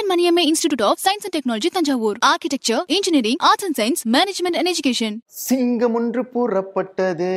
K N 0.00 0.12
Maniammai 0.12 0.42
institute 0.42 0.84
of 0.84 0.98
science 1.02 1.26
and 1.26 1.36
technology 1.36 1.66
Thanjavur 1.72 2.18
architecture 2.26 2.82
engineering 2.86 3.36
arts 3.38 3.64
and 3.64 3.78
science 3.78 4.16
management 4.16 4.56
and 4.56 4.68
education 4.68 5.16
சிங்கம் 5.26 5.94
ஒன்று 5.94 6.22
புறப்பட்டதே. 6.22 7.34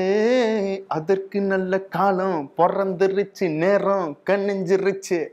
அதற்கு 0.88 1.42
நல்ல 1.42 1.80
காலம். 1.80 2.52
பிறந்துருச்சு 2.58 3.50
நேரம் 3.50 4.18
கண்ணிஞ்சிருச்சு 4.30 5.28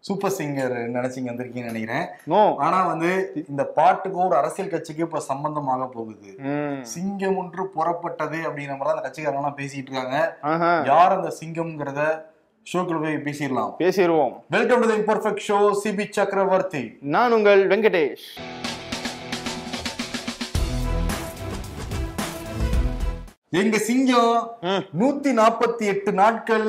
சூப்பர் 0.00 0.32
சிங்கர் 0.38 0.74
நினைச்சீங்க 0.96 1.30
வந்திருக்கீங்கன்னு 1.30 1.70
நினைக்கிறேன். 1.70 2.06
நோ. 2.24 2.54
ஆனா 2.58 2.86
வந்து 2.86 3.32
இந்த 3.48 3.64
பாட்டுக்கு 3.64 4.18
ஒரு 4.18 4.36
அரசியல் 4.36 4.70
கட்சிக்கு 4.70 5.02
இப்ப 5.02 5.20
சம்பந்தமாக 5.20 5.86
போகுது. 5.86 6.38
சிங்கம் 6.82 7.36
ஒன்று 7.36 7.64
புறப்பட்டது 7.64 8.38
அப்படிங்கிற 8.48 8.78
மாதிரி 8.78 8.96
அந்த 8.96 9.12
கட்சிக்காரங்க 9.12 9.58
பேசிட்டு 9.58 9.90
இருக்காங்க. 9.90 10.38
யார் 10.86 11.12
அந்த 11.12 11.34
சிங்கம்ங்கிறத 11.40 12.22
ஷோக்குள்ள 12.70 13.00
போய் 13.02 13.16
பேசிடலாம். 13.26 13.72
பேசிடுவோம். 13.80 14.32
Welcome 14.54 14.80
to 14.82 14.86
the 14.90 14.96
imperfect 15.00 15.42
show 15.48 15.58
Sibi 15.82 16.04
Chakravarthy 16.16 16.80
நான் 17.14 17.34
உங்கள் 17.36 17.60
வெங்கடேஷ். 17.72 18.24
எங்க 23.60 23.78
சிங்கம். 23.88 24.50
நூத்தி 25.00 25.32
நாற்பத்தி 25.40 25.86
எட்டு 25.92 26.12
நாட்கள் 26.22 26.68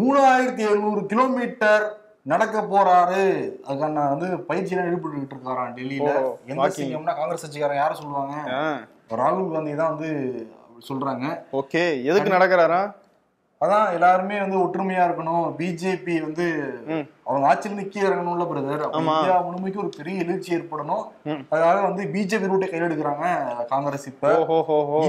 மூணாயிரத்தி 0.00 0.64
எழுநூறு 0.68 1.02
கிலோமீட்டர் 1.12 1.84
நடக்க 2.32 2.66
போறாரு. 2.72 3.24
அதுக்கான 3.68 4.08
வந்து 4.14 4.28
பயிற்சியெல்லாம் 4.50 4.90
ஈடுபட்டு 4.90 5.36
இருக்காராம் 5.36 5.76
டெல்லியில. 5.78 6.10
எந்த. 6.50 6.72
சிங்கம்னா 6.80 7.14
காங்கிரஸ் 7.20 7.46
கட்சிக்காரன் 7.46 7.82
யார 7.84 7.92
சொல்லுவாங்க? 8.02 8.36
ராகுல் 9.22 9.54
காந்தி 9.54 9.74
தான் 9.80 9.96
வந்து 9.96 10.10
சொல்றாங்க. 10.90 11.26
ஓகே 11.62 11.82
எதுக்கு 12.10 12.36
நடக்கிறாரா 12.36 12.82
அதான் 13.64 13.92
எல்லாருமே 13.92 14.40
வந்து 14.40 14.58
ஒற்றுமையா 14.58 15.04
இருக்கணும். 15.08 15.44
பிஜேபி 15.58 16.20
வந்து. 16.20 16.46
அவங்க 17.24 17.46
ஆட்சியில் 17.48 17.84
நிக்க 17.84 17.90
இறங்கணும்ல 17.90 18.44
பிரதர். 18.50 18.82
இந்தியா 19.18 19.42
முழுமைக்கு 19.46 19.76
ஒரு 19.76 19.88
பெரிய 19.96 20.24
எழுச்சி 20.24 20.56
ஏற்படணும். 20.56 21.04
அதுக்காக 21.50 21.82
வந்து 21.82 22.02
பிஜேபி 22.04 22.48
ரூட்டை 22.50 22.70
கையில் 22.70 22.88
எடுக்கிறாங்க 22.88 23.26
காங்கிரஸ் 23.64 24.06
இப்ப. 24.06 24.28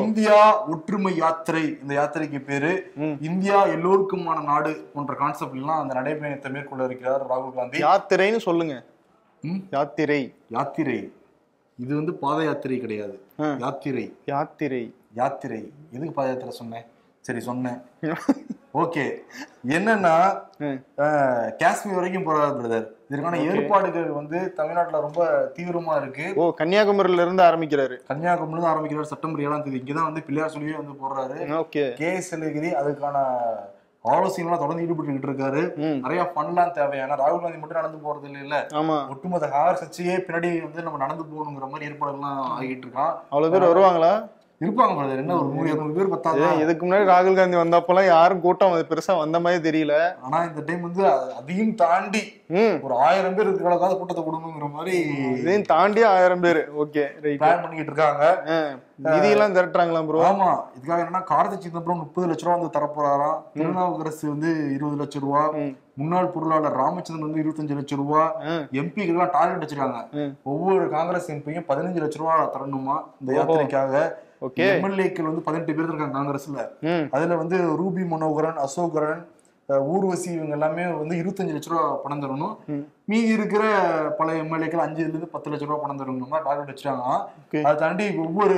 இந்தியா 0.02 0.66
ஒற்றுமை 0.68 1.16
யாத்திரை 1.16 1.78
இந்த 1.82 1.94
யாத்திரைக்கு 2.00 2.40
பேரு. 2.40 2.92
இந்தியா 3.22 3.68
எல்லோருக்குமான 3.68 4.44
நாடு 4.44 4.90
போன்ற 4.94 5.14
கான்செப்ட் 5.14 5.56
எல்லாம் 5.56 5.82
அந்த 5.82 5.94
நடைபயணத்தை 6.00 6.50
மேற்கொள்ள 6.52 6.84
இருக்கிறார் 6.84 7.26
ராகுல் 7.28 7.54
காந்தி. 7.54 7.78
யாத்திரைன்னு 7.80 8.38
சொல்லுங்க. 8.38 8.84
யாத்திரை. 9.72 10.34
யாத்திரை. 10.50 11.14
இது 11.78 11.96
வந்து 11.96 12.14
பாத 12.14 12.44
யாத்திரை 12.44 12.80
கிடையாது. 12.80 13.22
யாத்திரை. 13.60 14.16
யாத்திரை. 14.26 14.96
யாத்திரை. 15.14 15.72
எதுக்கு 15.92 16.12
பாத 16.12 16.28
யாத்திரை 16.28 16.54
சொன்னேன்? 16.54 16.86
சரி 17.22 17.40
சொன்னேன். 17.40 17.82
ஓகே. 18.82 19.04
என்னன்னா 19.76 20.14
காஷ்மீர் 21.62 21.98
வரைக்கும் 21.98 22.26
போறாரு 22.28 22.56
பிரதர் 22.60 22.88
இதற்கான. 23.10 23.40
ஏற்பாடுகள் 23.50 24.08
வந்து 24.20 24.38
தமிழ்நாட்டுல 24.60 25.02
ரொம்ப 25.06 25.28
தீவிரமா 25.58 25.94
இருக்கு. 26.02 26.26
ஓ 26.42 26.46
கன்னியாகுமரியில 26.60 27.26
இருந்து 27.26 27.44
ஆரம்பிக்கிறாரு. 27.50 27.98
கன்னியாகுமரியில 28.12 28.56
இருந்து 28.56 28.72
ஆரம்பிக்கிறார் 28.74 29.12
செப்டம்பர் 29.12 29.46
ஏழாம் 29.48 29.64
தேதி. 29.64 29.82
இங்கதான் 29.86 30.10
வந்து 30.10 30.26
பிள்ளையார் 30.28 30.54
சொல்லியே 30.56 30.76
வந்து 30.82 31.00
போடுறாரு. 31.02 31.38
ஓகே. 31.62 31.86
கே 32.02 32.10
எஸ் 32.20 32.36
எல்கிரி 32.36 32.72
அதுக்கான 32.82 33.18
ஆலோசனைலாம் 34.14 34.64
தொடர்ந்து 34.64 34.84
ஈடுபட்டு 34.86 35.30
இருக்காரு. 35.30 35.62
நிறைய 36.06 36.24
ஃபன்லாம் 36.34 36.76
தேவையான 36.80 37.16
ராகுல் 37.22 37.44
காந்தி 37.44 37.60
மட்டும் 37.62 37.80
நடந்து 37.82 38.00
போறது 38.08 38.42
இல்ல 38.44 38.58
ஆமா. 38.82 38.98
ஒட்டுமொத்த 39.14 39.48
காங்கிரஸ் 39.54 39.84
கட்சியே 39.84 40.18
பின்னாடி 40.28 40.50
வந்து 40.66 40.84
நம்ம 40.88 41.00
நடந்து 41.06 41.24
போகணுங்கிற 41.32 41.70
மாதிரி 41.72 41.92
ஏற்பாடுலாம் 41.92 42.44
ஆகிட்டு 42.58 42.86
இருக்கான். 42.88 43.16
அவ்வளவு 43.30 43.54
பேர் 43.54 43.70
வருவாங்களா? 43.70 44.12
இருப்பாங்க 44.64 44.94
brother. 44.98 45.16
என்ன 45.22 45.36
ஒரு 45.40 45.48
நூறு 45.54 45.68
இருநூறு 45.72 45.96
பேர் 45.98 46.12
பத்தாது 46.14 46.44
இதுக்கு 46.64 46.84
முன்னாடி 46.86 47.06
ராகுல் 47.12 47.38
காந்தி 47.40 47.58
வந்தப்பெல்லாம் 47.62 48.08
யாரும் 48.14 48.44
கூட்டம் 48.46 48.74
அது 48.76 48.84
பெருசா 48.92 49.14
வந்த 49.22 49.40
மாதிரி 49.46 49.60
தெரியல. 49.68 49.96
ஆனா 50.26 50.38
இந்த 50.50 50.62
டைம் 50.68 50.86
வந்து 50.88 51.04
அதையும் 51.40 51.76
தாண்டி 51.84 52.24
ஒரு 52.86 52.96
ஆயிரம் 53.08 53.36
பேர் 53.38 53.48
இருக்கிற 53.50 53.76
கூட்டத்தை 54.00 54.24
கொடுக்கணுங்கிற 54.24 54.68
மாதிரி 54.78 54.96
இதையும் 55.42 55.70
தாண்டி 55.74 56.02
ஆயிரம் 56.16 56.44
பேர். 56.46 56.62
Okay 56.84 57.06
right. 57.24 57.40
பிளான் 57.44 57.62
பண்ணிக்கிட்டு 57.64 57.92
இருக்காங்க. 57.92 58.26
நிதியெல்லாம் 59.06 59.56
திரட்டுறாங்களா 59.56 60.02
ப்ரோ 60.10 60.26
ஆமா. 60.32 60.52
இதுக்காக 60.76 61.00
என்னன்னா 61.04 61.24
கார்த்தி 61.32 61.58
சிதம்பரம் 61.64 62.02
முப்பது 62.04 62.28
லட்ச 62.30 62.46
ரூபா 62.46 62.58
வந்து 62.58 62.76
தரப்போறாராம். 62.78 63.40
திருநாவுக்கரசு 63.56 64.26
வந்து 64.34 64.52
இருபது 64.76 65.00
லட்சம் 65.02 65.26
ரூபா. 65.26 65.42
முன்னாள் 66.02 66.34
பொருளாளர் 66.36 66.80
ராமச்சந்திரன் 66.84 67.28
வந்து 67.28 67.42
இருபத்தஞ்சு 67.44 67.78
லட்சம் 67.80 68.00
ரூபா. 68.02 68.22
எம்பிக்கெல்லாம் 68.82 69.34
டார்கெட் 69.36 69.64
வச்சிருக்காங்க. 69.64 70.30
ஒவ்வொரு 70.54 70.86
காங்கிரஸ் 70.96 71.30
எம்பியும் 71.36 71.68
பதினஞ்சு 71.72 72.02
லட்ச 72.04 72.22
ரூபா 72.22 72.38
தரணுமா 72.56 72.98
இந்த. 73.22 73.32
யாத்திரைக்காக? 73.40 74.06
ஓகே. 74.42 74.66
எம்எல்ஏக்கள் 74.74 75.30
வந்து 75.30 75.46
பதினெட்டு 75.48 75.76
பேர் 75.76 75.90
இருக்காங்க 75.90 76.18
காங்கிரஸ்ல. 76.18 76.60
அதுல 77.16 77.36
வந்து 77.42 77.58
ரூபி 77.82 78.06
மனோகரன் 78.14 78.62
அசோகரன் 78.66 79.22
ஊர்வசி 79.94 80.28
இவங்க 80.38 80.54
எல்லாமே 80.58 80.84
வந்து 81.02 81.16
இருபத்தஞ்சு 81.22 81.54
லட்ச 81.54 81.70
ரூபா 81.72 81.86
பணம் 82.04 82.24
தரணும். 82.24 82.56
மீதி 83.12 83.30
இருக்கிற 83.38 83.64
பல 84.20 84.34
எம்எல்ஏக்கள் 84.42 84.84
அஞ்சுல 84.84 85.08
இருந்து 85.08 85.34
பத்து 85.36 85.52
லட்ச 85.52 85.66
ரூபா 85.70 85.80
பணம் 85.84 86.02
தரணும். 86.02 86.36
டார்கெட் 86.48 86.72
வச்சிருக்காங்க. 86.72 87.16
அதை 87.68 87.76
தாண்டி 87.84 88.08
ஒவ்வொரு 88.26 88.58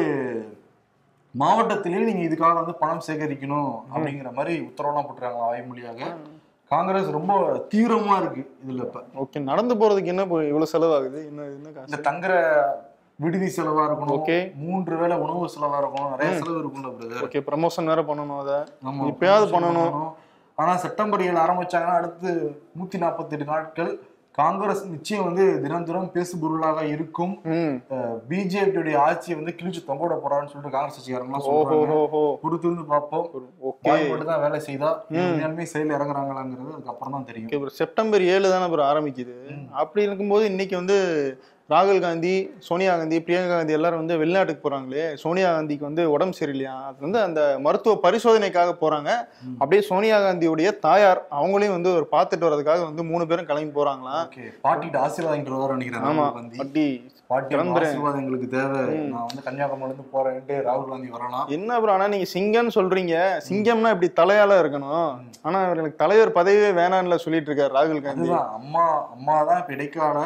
மாவட்டத்திலயும் 1.36 2.10
நீங்க 2.10 2.24
இதுக்காக 2.28 2.56
வந்து 2.60 2.74
பணம் 2.82 3.06
சேகரிக்கணும் 3.08 3.72
அப்படிங்கிற 3.94 4.30
மாதிரி 4.38 4.54
உத்தரவுலாம் 4.68 5.08
போட்டுருக்காங்க 5.08 5.42
வாய்மொழியாக 5.46 6.12
காங்கிரஸ் 6.72 7.10
ரொம்ப 7.16 7.34
தீவிரமா 7.74 8.16
இருக்கு 8.22 8.42
இதுல 8.64 8.86
இப்ப. 8.88 9.02
ஓகே 9.24 9.40
நடந்து 9.50 9.74
போறதுக்கு 9.76 10.12
என்ன 10.14 10.24
இவ்வளவு 10.52 10.72
செலவாகுது? 10.74 11.20
என்ன 11.30 11.46
என்ன 11.58 11.86
இந்த 11.90 12.00
தங்குற 12.08 12.34
விடுதி 13.20 13.48
செலவா 13.58 13.84
இருக்கணும் 13.88 14.18
Okay. 14.18 14.42
மூன்று 14.64 14.96
வேளை 15.02 15.16
உணவு 15.26 15.48
செலவா 15.54 15.78
இருக்கணும் 15.82 16.12
நிறைய 16.16 16.32
செலவு 16.42 16.60
இருக்கும்ல 16.62 16.90
பிரதர் 16.98 17.24
ஓகே 17.28 17.40
ப்ரமோஷன் 17.48 17.90
வேற 17.92 18.02
பண்ணணும் 18.10 18.42
அத. 18.44 18.52
ஆமா 18.90 19.08
இப்பயாவது 19.12 19.48
பண்ணணும். 19.56 19.96
ஆனா 20.58 20.74
செப்டம்பர் 20.84 21.24
ஏழு 21.30 21.40
ஆரம்பிச்சாங்கன்னா 21.46 21.98
அடுத்து 22.02 22.30
நூத்தி 22.78 22.98
நாற்பத்தி 23.04 23.36
எட்டு 23.38 23.48
நாட்கள் 23.54 23.92
காங்கிரஸ் 24.40 24.82
நிச்சயம் 24.94 25.28
வந்து 25.28 25.44
தினம் 25.64 26.12
பேசுபொருளாக 26.16 26.80
இருக்கும். 26.96 27.34
பிஜேபியுடைய 28.30 28.96
ஆட்சியை 29.06 29.36
வந்து 29.40 29.54
கிழிச்சு 29.60 29.82
தொங்க 29.88 30.04
விட 30.04 30.16
போறான்னு 30.24 30.52
சொல்லிட்டு 30.52 30.76
காங்கிரஸ் 30.76 30.98
கட்சிக்காரங்களாம் 30.98 31.46
சொல்றாங்க. 31.48 32.22
பொறுத்திருந்து 32.44 32.86
பார்ப்போம். 32.94 33.26
ஓகே 33.70 33.90
வாய் 33.92 34.08
மட்டும் 34.12 34.32
தான் 34.32 34.44
வேலை 34.46 34.60
செய்தா 34.68 34.92
உண்மையாலுமே 35.16 35.68
செயல் 35.74 35.96
இறங்குறாங்களாங்கிறது 35.98 36.76
அதுக்கப்புறம் 36.78 37.16
தான் 37.18 37.28
தெரியும். 37.30 37.50
ஓகே 37.52 37.62
ப்ரோ 37.64 37.78
செப்டம்பர் 37.82 38.30
ஏழு 38.34 38.54
தானே 38.56 38.68
ப்ரோ 38.74 38.86
ஆரம்பிக்குது. 38.92 39.38
அப்படி 39.84 40.06
இருக்கும்போது 40.10 40.46
இன்னைக்கு 40.54 40.78
வந்து 40.82 41.00
ராகுல் 41.70 42.04
காந்தி 42.04 42.34
சோனியா 42.68 42.92
காந்தி 43.00 43.18
பிரியங்கா 43.24 43.56
காந்தி 43.58 43.74
எல்லாரும் 43.78 44.02
வந்து 44.02 44.16
வெளிநாட்டுக்கு 44.20 44.62
போறாங்களே 44.66 45.06
சோனியா 45.24 45.50
காந்திக்கு 45.56 45.86
வந்து 45.88 46.04
உடம்பு 46.14 46.38
சரியில்லையா? 46.40 46.76
அது 46.90 47.04
வந்து 47.06 47.20
அந்த 47.26 47.42
மருத்துவ 47.66 47.96
பரிசோதனைக்காக 48.06 48.74
போறாங்க. 48.84 49.10
அப்படியே 49.60 49.82
சோனியா 49.90 50.18
காந்தியுடைய 50.26 50.70
தாயார் 50.86 51.22
அவங்களையும் 51.40 51.76
வந்து 51.78 51.92
ஒரு 51.98 52.08
பார்த்துட்டு 52.14 52.48
வர்றதுக்காக 52.48 52.86
வந்து 52.90 53.06
மூணு 53.12 53.28
பேரும் 53.32 53.50
கிளம்பி 53.50 53.76
போறாங்களாம். 53.80 54.24
ஓகே. 54.30 54.46
பாட்டிட்டு 54.66 55.00
ஆசீர்வாதம் 55.06 55.76
நினைக்கிறேன் 55.76 56.08
ஆமா 56.12 56.26
ராகுல் 56.28 56.40
காந்தி. 56.40 56.58
அப்படி 56.64 56.86
பாட்டி 57.32 57.54
எங்களுக்கு 58.24 58.50
தேவை. 58.56 58.82
நான் 59.14 59.28
வந்து 59.30 59.46
கன்னியாகுமரில 59.48 59.92
இருந்து 59.92 60.10
போறேன்ட்டு 60.16 60.64
ராகுல் 60.70 60.90
காந்தி 60.94 61.10
வரலாம். 61.18 61.48
என்ன 61.60 61.80
ப்ரோ 61.84 61.94
ஆனா 61.98 62.08
நீங்க 62.16 62.30
சிங்கம்னு 62.38 62.78
சொல்றீங்க. 62.80 63.16
சிங்கம்னா 63.52 63.94
இப்படி 63.96 64.12
தலையால 64.24 64.64
இருக்கணும். 64.64 65.10
ஆனா 65.48 65.58
இவர்களுக்கு 65.68 66.04
தலைவர் 66.06 66.38
பதவியே 66.42 66.74
வேணாம்னு 66.82 67.24
சொல்லிட்டு 67.28 67.50
இருக்காரு 67.52 67.78
ராகுல் 67.80 68.06
காந்தி. 68.08 68.30
அம்மா 68.60 68.86
அம்மா 69.16 69.36
தான் 69.50 69.60
இப்ப 69.64 69.74
இடைக்கால 69.78 70.20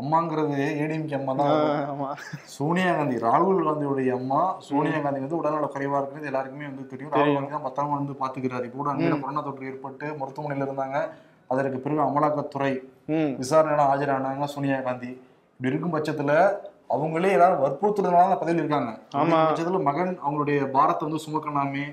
அம்மாங்கிறது 0.00 0.52
ஏடிஎம்கே 0.80 1.16
அம்மா 1.16 1.32
தான் 1.34 2.12
சோனியா 2.54 2.92
காந்தி 2.94 3.16
ராகுல் 3.24 3.64
காந்தியுடைய 3.66 4.10
அம்மா 4.18 4.40
சோனியா 4.68 4.98
காந்தி 4.98 5.20
வந்து 5.20 5.38
உடல்நல 5.38 5.68
குறைவா 5.72 5.98
இருக்கிறது 6.00 6.30
எல்லாருக்குமே 6.30 6.68
வந்து 6.68 6.84
தெரியும். 6.92 7.12
ராகுல் 7.14 7.36
காந்தி 7.36 7.52
தான் 7.52 7.66
பத்திரமா 7.66 7.94
வந்து 7.96 8.14
பாத்துக்கிறாரு 8.20 8.66
இப்போ 8.68 8.78
கூட 8.78 8.90
அங்கே 8.92 9.10
கொரோனா 9.16 9.42
தொற்று 9.42 9.70
ஏற்பட்டு 9.70 10.06
மருத்துவமனையில 10.20 10.66
இருந்தாங்க. 10.68 10.98
அதற்கு 11.50 11.78
பிறகு 11.80 12.00
அமலாக்கத்துறை 12.04 12.72
ம். 13.12 13.30
விசாரணையெல்லாம் 13.40 13.92
ஆஜரானாங்க 13.92 14.48
சோனியா 14.52 14.78
காந்தி. 14.82 15.10
இப்படி 15.60 15.70
இருக்கும் 15.70 15.94
பட்சத்துல 15.94 16.32
அவங்களே 16.94 17.28
எல்லாரும் 17.34 17.62
வற்புறுத்துறதுனால 17.64 18.28
தான் 18.30 18.40
பதவியில் 18.40 18.62
இருக்காங்க. 18.62 18.92
பட்சத்துல 19.32 19.80
மகன் 19.88 20.12
அவங்களுடைய 20.24 20.58
பாரத்தை 20.76 21.02
வந்து 21.06 21.22
சுமக்கலாமே. 21.24 21.84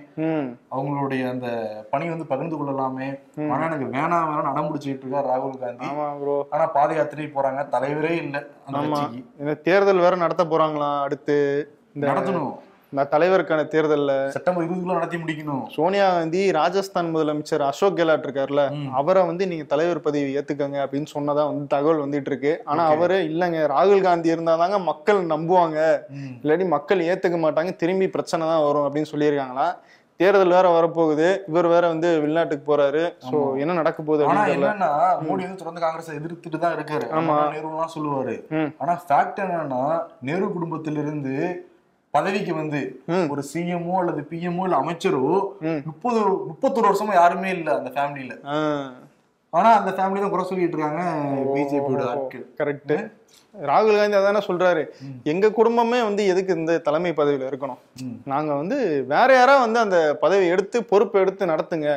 அவங்களுடைய 0.76 1.22
அந்த 1.34 1.48
பணி 1.92 2.06
வந்து 2.14 2.26
பகிர்ந்து 2.32 2.58
கொள்ளலாமே. 2.60 3.10
ஆனா 3.52 3.62
எனக்கு 3.70 3.88
வேணாம் 3.96 4.30
வேணாம் 4.32 4.52
அடம் 4.54 4.70
பிடிச்சிட்டு 4.70 5.06
இருக்கார் 5.06 5.30
ராகுல் 5.32 5.62
காந்தி. 5.64 5.90
ஆமா 5.92 6.08
ஆனா 6.56 6.66
பாத 6.78 6.90
யாத்திரை 7.00 7.28
போறாங்க. 7.38 7.64
தலைவரே 7.76 8.14
இல்ல 8.24 8.44
ஆமா. 8.82 9.02
தேர்தல் 9.68 10.06
வேற 10.06 10.16
நடத்த 10.26 10.46
போறாங்களாம் 10.54 11.04
அடுத்து? 11.08 11.38
நடத்தணும். 12.08 12.56
இந்த 12.94 13.04
தலைவருக்கான 13.14 13.62
தேர்தல்ல 13.68 14.12
செப்டம்பர் 14.36 14.64
இருபதுக்குள்ள 14.64 14.94
நடத்தி 14.94 15.18
முடிக்கணும். 15.18 15.64
சோனியா 15.76 16.06
காந்தி 16.10 16.52
ராஜஸ்தான் 16.52 17.12
முதலமைச்சர் 17.14 17.64
அசோக் 17.68 17.98
கெலாட் 17.98 18.26
இருக்காருல்ல 18.28 18.64
அவரை 18.94 19.26
வந்து 19.26 19.48
நீங்க 19.48 19.64
தலைவர் 19.64 20.02
பதவி 20.02 20.38
ஏத்துக்கங்க 20.40 20.80
அப்படின்னு 20.86 21.10
சொன்னதா 21.16 21.44
வந்து 21.50 21.68
தகவல் 21.68 22.04
வந்துட்டு 22.04 22.32
இருக்கு. 22.32 22.54
ஆனா 22.66 22.86
அவரு 22.94 23.18
இல்லங்க 23.30 23.60
ராகுல் 23.68 24.02
காந்தி 24.02 24.34
இருந்தாதாங்க 24.36 24.80
மக்கள் 24.84 25.22
நம்புவாங்க. 25.26 25.80
இல்லாட்டி 26.42 26.68
மக்கள் 26.68 27.06
ஏத்துக்க 27.10 27.40
மாட்டாங்க 27.40 27.76
திரும்பி 27.76 28.08
பிரச்சனை 28.08 28.48
தான் 28.48 28.66
வரும் 28.66 28.88
அப்படின்னு 28.88 29.12
சொல்லியிருக்காங்களா? 29.12 29.68
தேர்தல் 30.20 30.56
வேற 30.56 30.68
வரப்போகுது 30.70 31.26
இவர் 31.50 31.68
வேற 31.68 31.84
வந்து 31.88 32.10
வெளிநாட்டுக்கு 32.22 32.66
போறாரு. 32.70 33.02
சோ 33.28 33.38
என்ன 33.58 33.74
நடக்க 33.74 34.00
போகுது 34.04 34.24
ஆனா 34.30 34.44
என்னன்னா 34.54 34.92
மோடி 35.26 35.44
வந்து 35.46 35.62
தொடர்ந்து 35.62 35.82
காங்கிரஸ் 35.82 36.18
எதிர்த்துட்டு 36.20 36.60
தான் 36.60 36.76
இருக்காரு. 36.78 37.06
ஆமா. 37.12 37.36
நேருலாம் 37.54 37.96
சொல்லுவாரு. 37.96 38.36
ம். 38.52 38.72
ஆனா 38.78 38.94
ஃபேக்ட் 39.04 39.42
என்னன்னா 39.46 39.84
நேரு 40.22 40.48
குடும்பத்திலிருந்து 40.52 41.36
பதவிக்கு 42.18 42.54
வந்து. 42.62 42.82
ஒரு 43.34 43.44
சிஎம்ஓ 43.54 43.98
அல்லது 44.02 44.22
பிஎம்ஓ 44.32 44.66
இல்ல 44.68 44.82
அமைச்சரோ. 44.84 45.26
முப்பது 45.90 46.22
முப்பத்தொரு 46.50 46.90
வருஷமா 46.90 47.14
யாருமே 47.22 47.52
இல்ல 47.58 47.70
அந்த 47.80 47.92
ஃபேமிலில 47.96 48.36
ஆஹ் 48.56 48.90
ஆனா 49.54 49.70
அந்த 49.80 49.92
ஃபேமிலி 49.92 50.22
தான் 50.22 50.34
குறை 50.34 50.46
சொல்லிட்டு 50.50 50.78
இருக்காங்க 50.78 51.04
பிஜேபியோட 51.56 52.04
ஆட்கள். 52.14 52.46
கரெக்ட் 52.60 52.96
ராகுல் 53.56 53.98
காந்தி 54.00 54.18
அதானே 54.18 54.42
சொல்றாரு. 54.48 54.82
எங்க 55.32 55.52
குடும்பமே 55.60 56.00
வந்து 56.08 56.24
எதுக்கு 56.32 56.52
இந்த 56.60 56.74
தலைமை 56.88 57.12
பதவியில 57.20 57.48
இருக்கணும். 57.50 57.80
நாங்க 58.32 58.52
வந்து 58.60 58.78
வேற 59.14 59.30
யாரா 59.38 59.56
வந்து 59.64 59.80
அந்த 59.86 60.00
பதவி 60.24 60.46
எடுத்து 60.56 60.78
பொறுப்பு 60.92 61.18
எடுத்து 61.24 61.44
நடத்துங்க. 61.54 61.90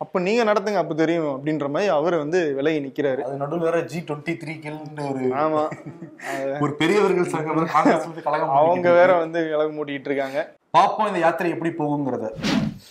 அப்ப 0.00 0.20
நீங்க 0.20 0.44
நடத்துங்க 0.44 0.74
அப்ப 0.74 0.94
தெரியும் 0.94 1.28
அப்படின்ற 1.34 1.68
மாதிரி 1.68 1.90
அவர் 1.90 2.16
வந்து 2.16 2.54
விலகி 2.54 2.80
நிக்கிறாரு. 2.80 3.20
அது 3.20 3.36
நடுவில் 3.36 3.60
வேற 3.60 3.80
ஜி 3.80 4.04
டுவெண்ட்டி 4.08 4.32
த்ரீ 4.36 4.54
கில்னு 4.54 5.04
ஒரு 5.08 5.22
ஆமா. 5.34 5.62
ஒரு 6.64 6.72
பெரியவர்கள் 6.76 7.24
சங்கம் 7.24 8.22
கழகம் 8.22 8.50
அவங்க 8.50 8.90
வேற 8.92 9.18
வந்து 9.18 9.42
விலகு 9.44 9.72
மூட்டிட்டு 9.72 10.04
இருக்காங்க. 10.04 10.38
பார்ப்போம் 10.70 11.06
இந்த 11.06 11.18
யாத்திரை 11.18 11.50
எப்படி 11.50 11.70
போகுங்கிறத. 11.70 12.26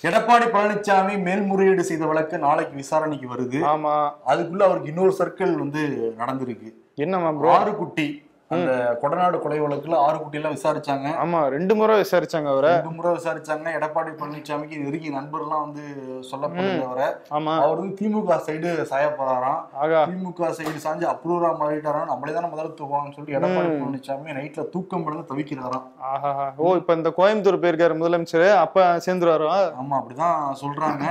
எடப்பாடி 0.03 0.45
பழனிசாமி 0.45 1.17
மேல்முறையீடு 1.21 1.83
செய்த 1.83 2.05
வழக்கு 2.05 2.37
நாளைக்கு 2.37 2.75
விசாரணைக்கு 2.75 3.27
வருது. 3.27 3.59
ஆமா. 3.63 3.93
அதுக்குள்ள 4.27 4.63
அவருக்கு 4.63 4.89
இன்னொரு 4.89 5.15
சர்க்கிள் 5.19 5.53
வந்து 5.59 5.83
நடந்திருக்கு. 6.17 6.69
என்னம்மா 6.95 7.31
ப்ரோ 7.31 7.51
ஆறு 7.51 7.75
குட்டி 7.75 8.07
அந்த 8.55 8.73
கொடநாடு 9.01 9.37
கொலை 9.43 9.59
வழக்குல 9.63 9.99
ஆறு 10.05 10.17
குட்டி 10.21 10.39
எல்லாம் 10.39 10.55
விசாரிச்சாங்க. 10.57 11.07
ஆமா 11.23 11.39
ரெண்டு 11.55 11.73
முறை 11.79 11.95
விசாரிச்சாங்க 12.01 12.49
அவரை. 12.53 12.71
ரெண்டு 12.77 12.93
முறை 12.97 13.11
விசாரிச்சாங்க 13.17 13.73
எடப்பாடி 13.79 14.11
பழனிசாமிக்கு 14.21 14.81
நெருங்கிய 14.83 15.13
நண்பர்லாம் 15.17 15.63
வந்து 15.65 15.83
சொல்லப்படுறவரை 16.31 17.07
ஆமா. 17.37 17.53
அவர் 17.65 17.79
வந்து 17.81 17.97
திமுக 18.01 18.39
சைடு 18.47 18.71
சாயப்படுறாராம் 18.91 19.61
ஆகா. 19.83 20.01
திமுக 20.11 20.51
சைடு 20.59 20.79
சாஞ்சு 20.85 21.07
அப்ரூவரா 21.13 21.51
மாறிட்டாராம். 21.61 22.09
நம்மளே 22.11 22.35
தானே 22.37 22.51
முதல்ல 22.53 22.73
தூக்குவாங்கன்னு 22.79 23.17
சொல்லி 23.19 23.37
எடப்பாடி 23.39 23.71
பழனிசாமி 23.81 24.37
நைட்ல 24.39 24.65
தூக்கம் 24.75 25.05
படந்து 25.07 25.29
தவிக்கிறாராம். 25.31 25.85
ஆஹா. 26.11 26.33
ஓ 26.57 26.75
இப்ப 26.81 26.99
இந்த 27.01 27.11
கோயம்புத்தூர் 27.19 27.61
போயிருக்காரு 27.65 28.01
முதலமைச்சர் 28.01 28.47
அப்ப 28.65 28.83
சேர்ந்துருவாரா? 29.07 29.55
ஆமா 29.83 29.95
அப்படிதான் 30.01 30.37
சொல்றாங்க. 30.63 31.05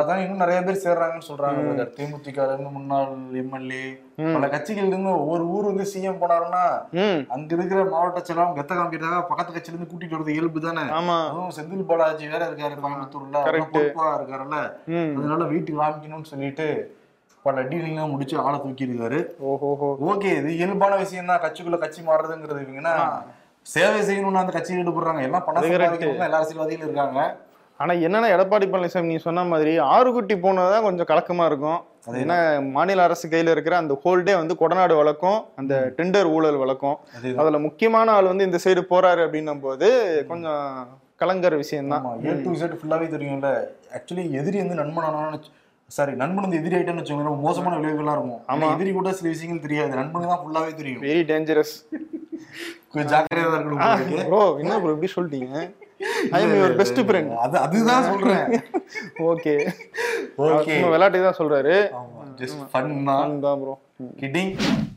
அதான் 0.00 0.20
இன்னும் 0.24 0.42
நிறைய 0.42 0.58
பேர் 0.66 0.84
சேர்றாங்கன்னு 0.84 1.28
சொல்றாங்க. 1.30 1.84
தேமுதிக 1.96 2.44
முன்னாள் 2.76 3.14
எம்எல்ஏ 3.42 3.84
பல 4.18 4.46
கட்சிகள் 4.48 4.86
இருந்து 4.86 5.10
ஒவ்வொரு 5.16 5.44
ஊர் 5.46 5.64
வந்து 5.64 5.84
சிஎம் 5.90 6.20
போனாருன்னா 6.20 6.62
அங்க 7.30 7.50
இருக்கிற 7.54 7.80
மாவட்ட 7.90 8.20
செயலாம் 8.22 8.54
கெத்த 8.56 8.72
காமிக்கிறதாக 8.74 9.22
பக்கத்து 9.26 9.54
கட்சியில 9.54 9.74
இருந்து 9.74 9.90
கூட்டிட்டு 9.90 10.16
வரது 10.16 10.34
இயல்பு 10.36 10.60
தானே. 10.60 10.84
ஆமா. 10.98 11.16
அதுவும் 11.26 11.54
செந்தில் 11.56 11.88
பாலாஜி 11.88 12.26
வேற 12.26 12.42
இருக்காரு 12.48 12.76
கோயம்புத்தூர்ல. 12.78 13.40
பொறுப்பா 13.74 14.06
இருக்காருல்ல. 14.16 14.58
அதனால 15.16 15.44
வீட்டுக்கு 15.46 15.80
காமிக்கணும்னு 15.80 16.30
சொல்லிட்டு 16.32 16.68
பல 17.44 17.62
டீலிங்லாம் 17.62 18.12
முடிச்சு 18.12 18.36
ஆளை 18.42 18.58
தூக்கி 18.58 18.86
இருக்காரு 18.86 19.18
ஓகே 20.08 20.30
இது 20.38 20.50
இயல்பான 20.56 20.94
விஷயம் 20.96 21.30
தான் 21.32 21.42
கட்சிக்குள்ள 21.44 21.78
கட்சி 21.78 22.00
மாறுறதுங்கிறது 22.02 22.64
இவங்கன்னா 22.64 22.94
சேவை 23.66 24.00
செய்யணும்னு 24.02 24.40
அந்த 24.40 24.52
கட்சியில் 24.52 24.82
ஈடுபடுறாங்க. 24.82 25.22
எல்லாம் 25.22 25.44
பணம் 25.46 25.62
எல்லா 26.24 26.38
அரசியல்வாதிகளும் 26.38 26.88
இருக்காங்க. 26.88 27.20
ஆனா 27.80 27.92
என்னன்னா 28.06 28.28
எடப்பாடி 28.34 28.66
பழனிசாமி 28.72 29.10
நீ 29.12 29.16
சொன்ன 29.24 29.44
மாதிரி 29.52 29.72
ஆறு 29.94 30.10
குட்டி 30.12 30.34
போனதுதான் 30.44 30.86
கொஞ்சம் 30.86 31.08
கலக்கமா 31.10 31.44
இருக்கும். 31.50 31.80
அது 32.06 32.20
என்ன 32.24 32.34
மாநில 32.76 33.04
அரசு 33.06 33.26
கையில 33.32 33.54
இருக்கிற 33.54 33.74
அந்த 33.82 33.94
ஹோல்டே 34.04 34.34
வந்து 34.40 34.54
கொடநாடு 34.62 34.94
வழக்கம் 35.00 35.38
அந்த 35.60 35.74
டெண்டர் 35.98 36.30
ஊழல் 36.36 36.62
வழக்கம். 36.62 36.96
அதுல 37.42 37.58
முக்கியமான 37.66 38.12
ஆள் 38.16 38.30
வந்து 38.32 38.48
இந்த 38.48 38.60
சைடு 38.64 38.84
போறாரு 38.92 39.22
அப்படின்னும் 39.26 39.62
போது 39.66 39.88
கொஞ்சம் 40.30 40.64
கலங்கர 41.22 41.54
விஷயம்தான். 41.64 42.04
ஏ 42.28 42.32
டு 42.46 42.54
Z 42.62 42.72
ஃபுல்லாவே 42.80 43.06
தெரியும்ல. 43.14 43.50
ஆக்சுவலி 43.96 44.24
எதிரி 44.40 44.58
வந்து 44.64 44.80
நண்பனானு 44.82 45.38
சாரி 45.96 46.12
நண்பன் 46.20 46.44
வந்து 46.44 46.58
எதிரி 46.60 46.74
ஆயிட்டான்னு 46.76 47.02
வச்சுக்கோங்க 47.02 47.30
ரொம்ப 47.30 47.42
மோசமான 47.48 47.76
விளைவுகள்லாம் 47.80 48.16
இருக்கும். 48.18 48.42
ஆமா. 48.52 48.68
எதிரி 48.74 48.90
கூட 48.98 49.10
சில 49.18 49.28
விஷயங்கள் 49.34 49.64
தெரியாது. 49.66 49.92
நண்பனுக்கு 50.00 50.32
தான் 50.32 50.42
ஃபுல்லாவே 50.44 50.72
தெரியும். 50.80 51.02
வெரி 51.08 51.22
டேஞ்சரஸ் 51.30 51.74
கொஞ்சம் 52.90 53.10
ஜாக்கிரதையா 53.12 53.50
தான் 53.52 53.60
இருக்கணும். 53.60 54.24
ப்ரோ 54.30 54.42
என்ன 54.62 54.78
ப்ரோ 54.82 54.94
இப்படி 54.96 55.10
சொல்லிட்டீங்க? 55.16 55.60
I 56.32 56.40
am 56.42 56.54
your 56.56 56.74
best 56.78 57.00
friend 57.06 57.30
அது 57.44 57.56
அதுதான் 57.58 58.06
சொல்றேன். 58.10 58.46
ஓகே 59.26 59.54
ஓகே 60.46 60.74
விளையாட்டு 60.86 61.26
தான் 61.26 61.38
சொல்றாரு. 61.40 61.76
ஜஸ்ட் 62.40 62.62
ஃபன் 62.72 62.92
தான். 63.08 63.34
தான் 63.44 63.60
ப்ரோ 63.62 63.74
கிட்டிங் 64.20 64.52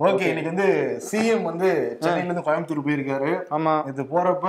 ஓகே 0.08 0.26
இன்னைக்கு 0.32 0.52
வந்து 0.54 0.68
சிஎம் 1.08 1.46
வந்து 1.50 1.70
சென்னையில 2.04 2.28
இருந்து 2.28 2.46
கோயம்புத்தூர் 2.48 2.86
போயிருக்காரு. 2.88 3.32
ஆமா. 3.58 3.76
இது 3.92 4.04
போறப்ப 4.14 4.48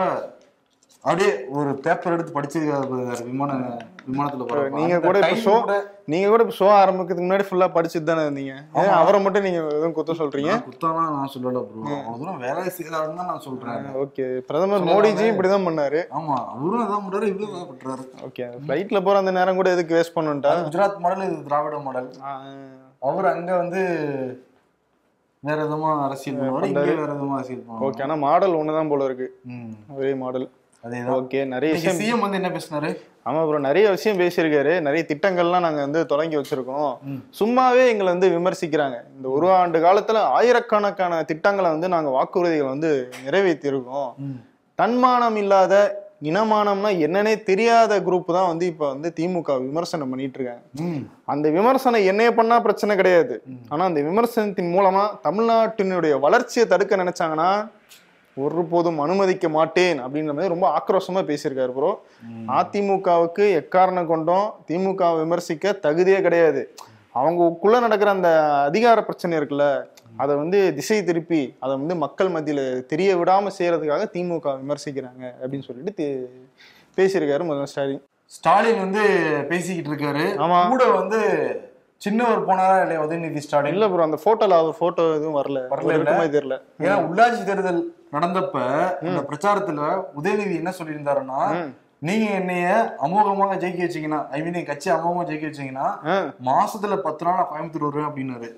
அப்படியே 1.05 1.29
ஒரு 1.58 1.70
பேப்பர் 1.85 2.14
எடுத்து 2.14 2.32
படிச்சிருக்காரு 2.35 3.25
விமான 3.29 3.52
விமானத்துல 4.08 4.47
போறப்ப 4.49 4.79
நீங்க 4.81 4.97
கூட 5.05 5.19
இப்ப 5.20 5.37
ஷோ 5.44 5.55
நீங்க 6.12 6.26
கூட 6.32 6.41
இப்ப 6.44 6.55
ஷோ 6.58 6.69
ஆரம்பிக்கிறதுக்கு 6.81 7.26
முன்னாடி 7.26 7.44
ஃபுல்லா 7.49 7.69
படிச்சுட்டு 7.76 8.08
தானே 8.11 8.25
இருந்தீங்க. 8.26 8.55
அவரை 8.99 9.19
மட்டும் 9.25 9.47
நீங்க 9.47 9.61
எதுவும் 9.76 9.94
குத்த 9.99 10.17
சொல்றீங்க? 10.20 10.50
நான் 10.55 10.67
குத்தம்லாம் 10.67 11.14
நான் 11.19 11.32
சொல்லல 11.35 11.62
ப்ரோ 11.70 11.81
அவ்வளவு 11.94 12.20
தூரம் 12.23 12.43
வேலை 12.44 12.64
செய்யறாருன்னு 12.76 13.20
தான் 13.23 13.31
நான் 13.32 13.44
சொல்றேன். 13.47 13.88
ஓகே 14.02 14.26
பிரதமர் 14.50 14.87
மோடிஜி 14.91 15.26
இப்படிதான் 15.32 15.67
பண்ணாரு. 15.69 16.02
ஆமா 16.19 16.37
அவரும் 16.52 16.85
அதான் 16.85 17.03
பண்றாரு 17.06 17.31
இவரும் 17.32 17.55
அதான் 17.55 17.70
பண்றாரு. 17.73 18.05
ஓகே 18.29 18.50
ஃபிளைட்ல 18.67 19.05
போற 19.08 19.25
அந்த 19.25 19.35
நேரம் 19.38 19.61
கூட 19.62 19.70
எதுக்கு 19.76 19.99
வேஸ்ட் 19.99 20.17
பண்ணுட்டா 20.19 20.55
குஜராத் 20.69 21.03
மாடல் 21.06 21.26
இது 21.31 21.41
திராவிட 21.49 21.82
மாடல் 21.88 22.11
அவர் 23.08 23.32
அங்க 23.35 23.50
வந்து 23.62 23.82
வேற 25.43 25.58
விதமா 25.67 25.91
அரசியல் 26.06 26.38
பண்ணுவாரு 26.38 26.67
இங்க 26.70 26.81
வேற 27.03 27.12
விதமா 27.17 27.37
அரசியல் 27.41 27.67
பண்ணுவாரு. 27.67 27.85
ஓகே 27.87 28.03
ஆனா 28.06 28.17
மாடல் 28.29 28.58
ஒண்ணுதான் 28.62 28.91
போல 28.93 29.05
இருக்கு. 29.11 29.29
ஒரே 29.99 30.11
மாடல் 30.23 30.49
ஓகே 30.85 31.41
நிறைய 31.53 31.71
விஷயம் 31.75 31.99
சிஎம் 32.00 32.23
வந்து 32.25 32.38
என்ன 32.38 32.50
பேசினாரு? 32.56 32.91
ஆமா 33.29 33.41
ப்ரோ 33.47 33.59
நிறைய 33.67 33.87
விஷயம் 33.94 34.21
பேசியிருக்காரு. 34.21 34.75
நிறைய 34.87 35.03
திட்டங்கள்லாம் 35.09 35.65
நாங்க 35.65 35.81
வந்து 35.87 36.00
தொடங்கி 36.12 36.37
வச்சிருக்கோம். 36.38 36.93
சும்மாவே 37.38 37.82
எங்களை 37.93 38.09
வந்து 38.15 38.29
விமர்சிக்கிறாங்க. 38.37 38.99
இந்த 39.17 39.27
ஒரு 39.37 39.49
ஆண்டு 39.56 39.79
காலத்துல 39.87 40.21
ஆயிரக்கணக்கான 40.37 41.19
திட்டங்களை 41.31 41.71
வந்து 41.75 41.88
நாங்க 41.94 42.11
வாக்குறுதிகளை 42.17 42.71
வந்து 42.75 42.93
நிறைவேற்றி 43.25 43.69
இருக்கோம் 43.73 44.12
தன்மானம் 44.79 45.37
இல்லாத 45.43 45.75
இனமானம்னா 46.31 46.91
என்னன்னே 47.06 47.35
தெரியாத 47.50 47.93
குரூப் 48.06 48.32
தான் 48.37 48.49
வந்து 48.53 48.65
இப்ப 48.73 48.85
வந்து 48.93 49.09
திமுக 49.19 49.55
விமர்சனம் 49.67 50.11
பண்ணிட்டு 50.12 50.38
இருக்காங்க. 50.38 50.65
அந்த 51.32 51.47
விமர்சனம் 51.56 52.09
என்னைய 52.11 52.31
பண்ணா 52.38 52.56
பிரச்சனை 52.67 52.94
கிடையாது. 52.97 53.37
ஆனா 53.73 53.82
அந்த 53.91 54.00
விமர்சனத்தின் 54.09 54.73
மூலமா 54.77 55.05
தமிழ்நாட்டினுடைய 55.27 56.15
வளர்ச்சியை 56.25 56.67
தடுக்க 56.73 57.03
நினைச்சாங்கன்னா 57.03 57.50
ஒருபோதும் 58.45 59.01
அனுமதிக்க 59.05 59.49
மாட்டேன் 59.57 59.99
அப்படின்ற 60.05 60.35
மாதிரி 60.37 60.55
ரொம்ப 60.55 60.67
ஆக்ரோஷமா 60.79 61.23
பேசியிருக்காரு 61.31 61.73
ப்ரோ 61.79 61.91
அதிமுகவுக்கு 62.59 63.47
எக்காரணம் 63.61 64.11
கொண்டும் 64.13 64.49
திமுக 64.69 65.11
விமர்சிக்க 65.21 65.75
தகுதியே 65.87 66.21
கிடையாது. 66.27 66.63
அவங்களுக்குள்ள 67.21 67.77
நடக்கிற 67.85 68.11
அந்த 68.17 68.31
அதிகார 68.69 68.99
பிரச்சனை 69.07 69.39
இருக்குல்ல 69.39 69.65
அதை 70.23 70.33
வந்து 70.43 70.59
திசை 70.77 70.99
திருப்பி 71.09 71.41
அதை 71.63 71.73
வந்து 71.81 71.95
மக்கள் 72.05 72.31
மத்தியில 72.35 72.61
தெரிய 72.93 73.11
விடாம 73.21 73.51
செய்யறதுக்காக 73.59 74.05
திமுக 74.15 74.55
விமர்சிக்கிறாங்க 74.61 75.25
அப்படின்னு 75.41 75.67
சொல்லிட்டு 75.69 76.07
பேசியிருக்காரு 76.99 77.45
முதல்வர் 77.49 77.73
ஸ்டாலின். 77.73 78.03
ஸ்டாலின் 78.37 78.81
வந்து 78.85 79.03
பேசிக்கிட்டு 79.51 79.91
இருக்காரு. 79.93 80.25
கூட 80.73 80.85
வந்து 81.01 81.21
சின்னவர் 82.00 82.47
போனாரா 82.49 82.76
இல்லையா 82.82 83.00
உதயநிதி 83.06 83.41
ஸ்டாலின்? 83.44 83.75
இல்ல 83.76 83.87
ப்ரோ 83.93 84.05
அந்த 84.06 84.19
போட்டோல 84.25 84.58
அவர் 84.62 84.79
போட்டோ 84.82 85.02
எதுவும் 85.17 85.37
வரல. 85.38 85.58
வரல 85.73 86.29
தெரியல. 86.37 86.56
ஏன்னா 86.85 86.97
உள்ளாட்சி 87.08 87.43
தேர்தல் 87.49 87.82
நடந்தப்ப 88.17 88.56
இந்த 89.08 89.20
பிரச்சாரத்துல 89.31 89.81
உதயநிதி 90.20 90.56
என்ன 90.63 90.72
சொல்லியிருந்தாருன்னா 90.79 91.43
நீங்க 92.08 92.27
என்னைய 92.39 92.67
அமோகமாக 93.06 93.56
ஜெயிக்க 93.63 93.81
வச்சீங்கன்னா 93.84 94.20
ஐ 94.36 94.39
மீன் 94.44 94.67
கட்சி 94.69 94.89
அமோகமா 94.94 95.22
ஜெயிக்க 95.29 95.48
வச்சீங்கன்னா. 95.48 95.86
மாசத்துல 96.48 96.94
பத்து 97.06 97.25
நாள் 97.27 97.39
நான் 97.39 97.51
கோயம்புத்தூர் 97.51 97.86
வருவேன் 97.89 98.08
அப்படின்னாரு 98.08 98.48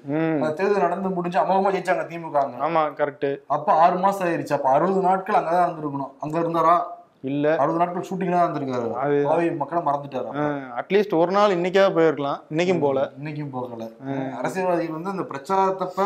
தேர்தல் 0.59 0.85
நடந்து 0.87 1.17
முடிஞ்சு 1.17 1.39
அமோகமா 1.41 1.73
ஜெயிச்சாங்க 1.75 2.05
திமுக 2.11 2.45
ஆமா 2.69 2.83
கரெக்ட் 3.01 3.29
அப்ப 3.57 3.69
ஆறு 3.85 3.97
மாசம் 4.05 4.27
ஆயிருச்சு. 4.29 4.57
அப்ப 4.59 4.69
அறுபது 4.77 5.03
நாட்கள் 5.09 5.39
அங்கதான் 5.41 5.67
இருந்திருக்கணும். 5.67 6.13
அங்க 6.25 6.37
இருந்தாரா? 6.39 6.77
இல்ல. 7.25 7.47
அறுபது 7.63 7.81
நாட்கள் 7.81 8.07
ஷூட்டிங் 8.09 8.33
தான் 8.35 8.45
இருந்திருக்காரு 8.45 8.87
கோவை 9.27 9.47
மக்களை 9.61 9.81
மறந்துட்டாரு. 9.89 10.31
அட்லீஸ்ட் 10.81 11.19
ஒரு 11.23 11.33
நாள் 11.37 11.57
இன்னைக்காவது 11.57 11.97
போயிருக்கலாம். 11.99 12.39
இன்னைக்கும் 12.53 12.85
போல. 12.85 13.01
இன்னைக்கும் 13.21 13.53
போகல. 13.57 13.83
அரசியல்வாதிகள் 14.41 14.99
வந்து 14.99 15.13
அந்த 15.15 15.27
பிரச்சாரத்தப்ப 15.33 15.99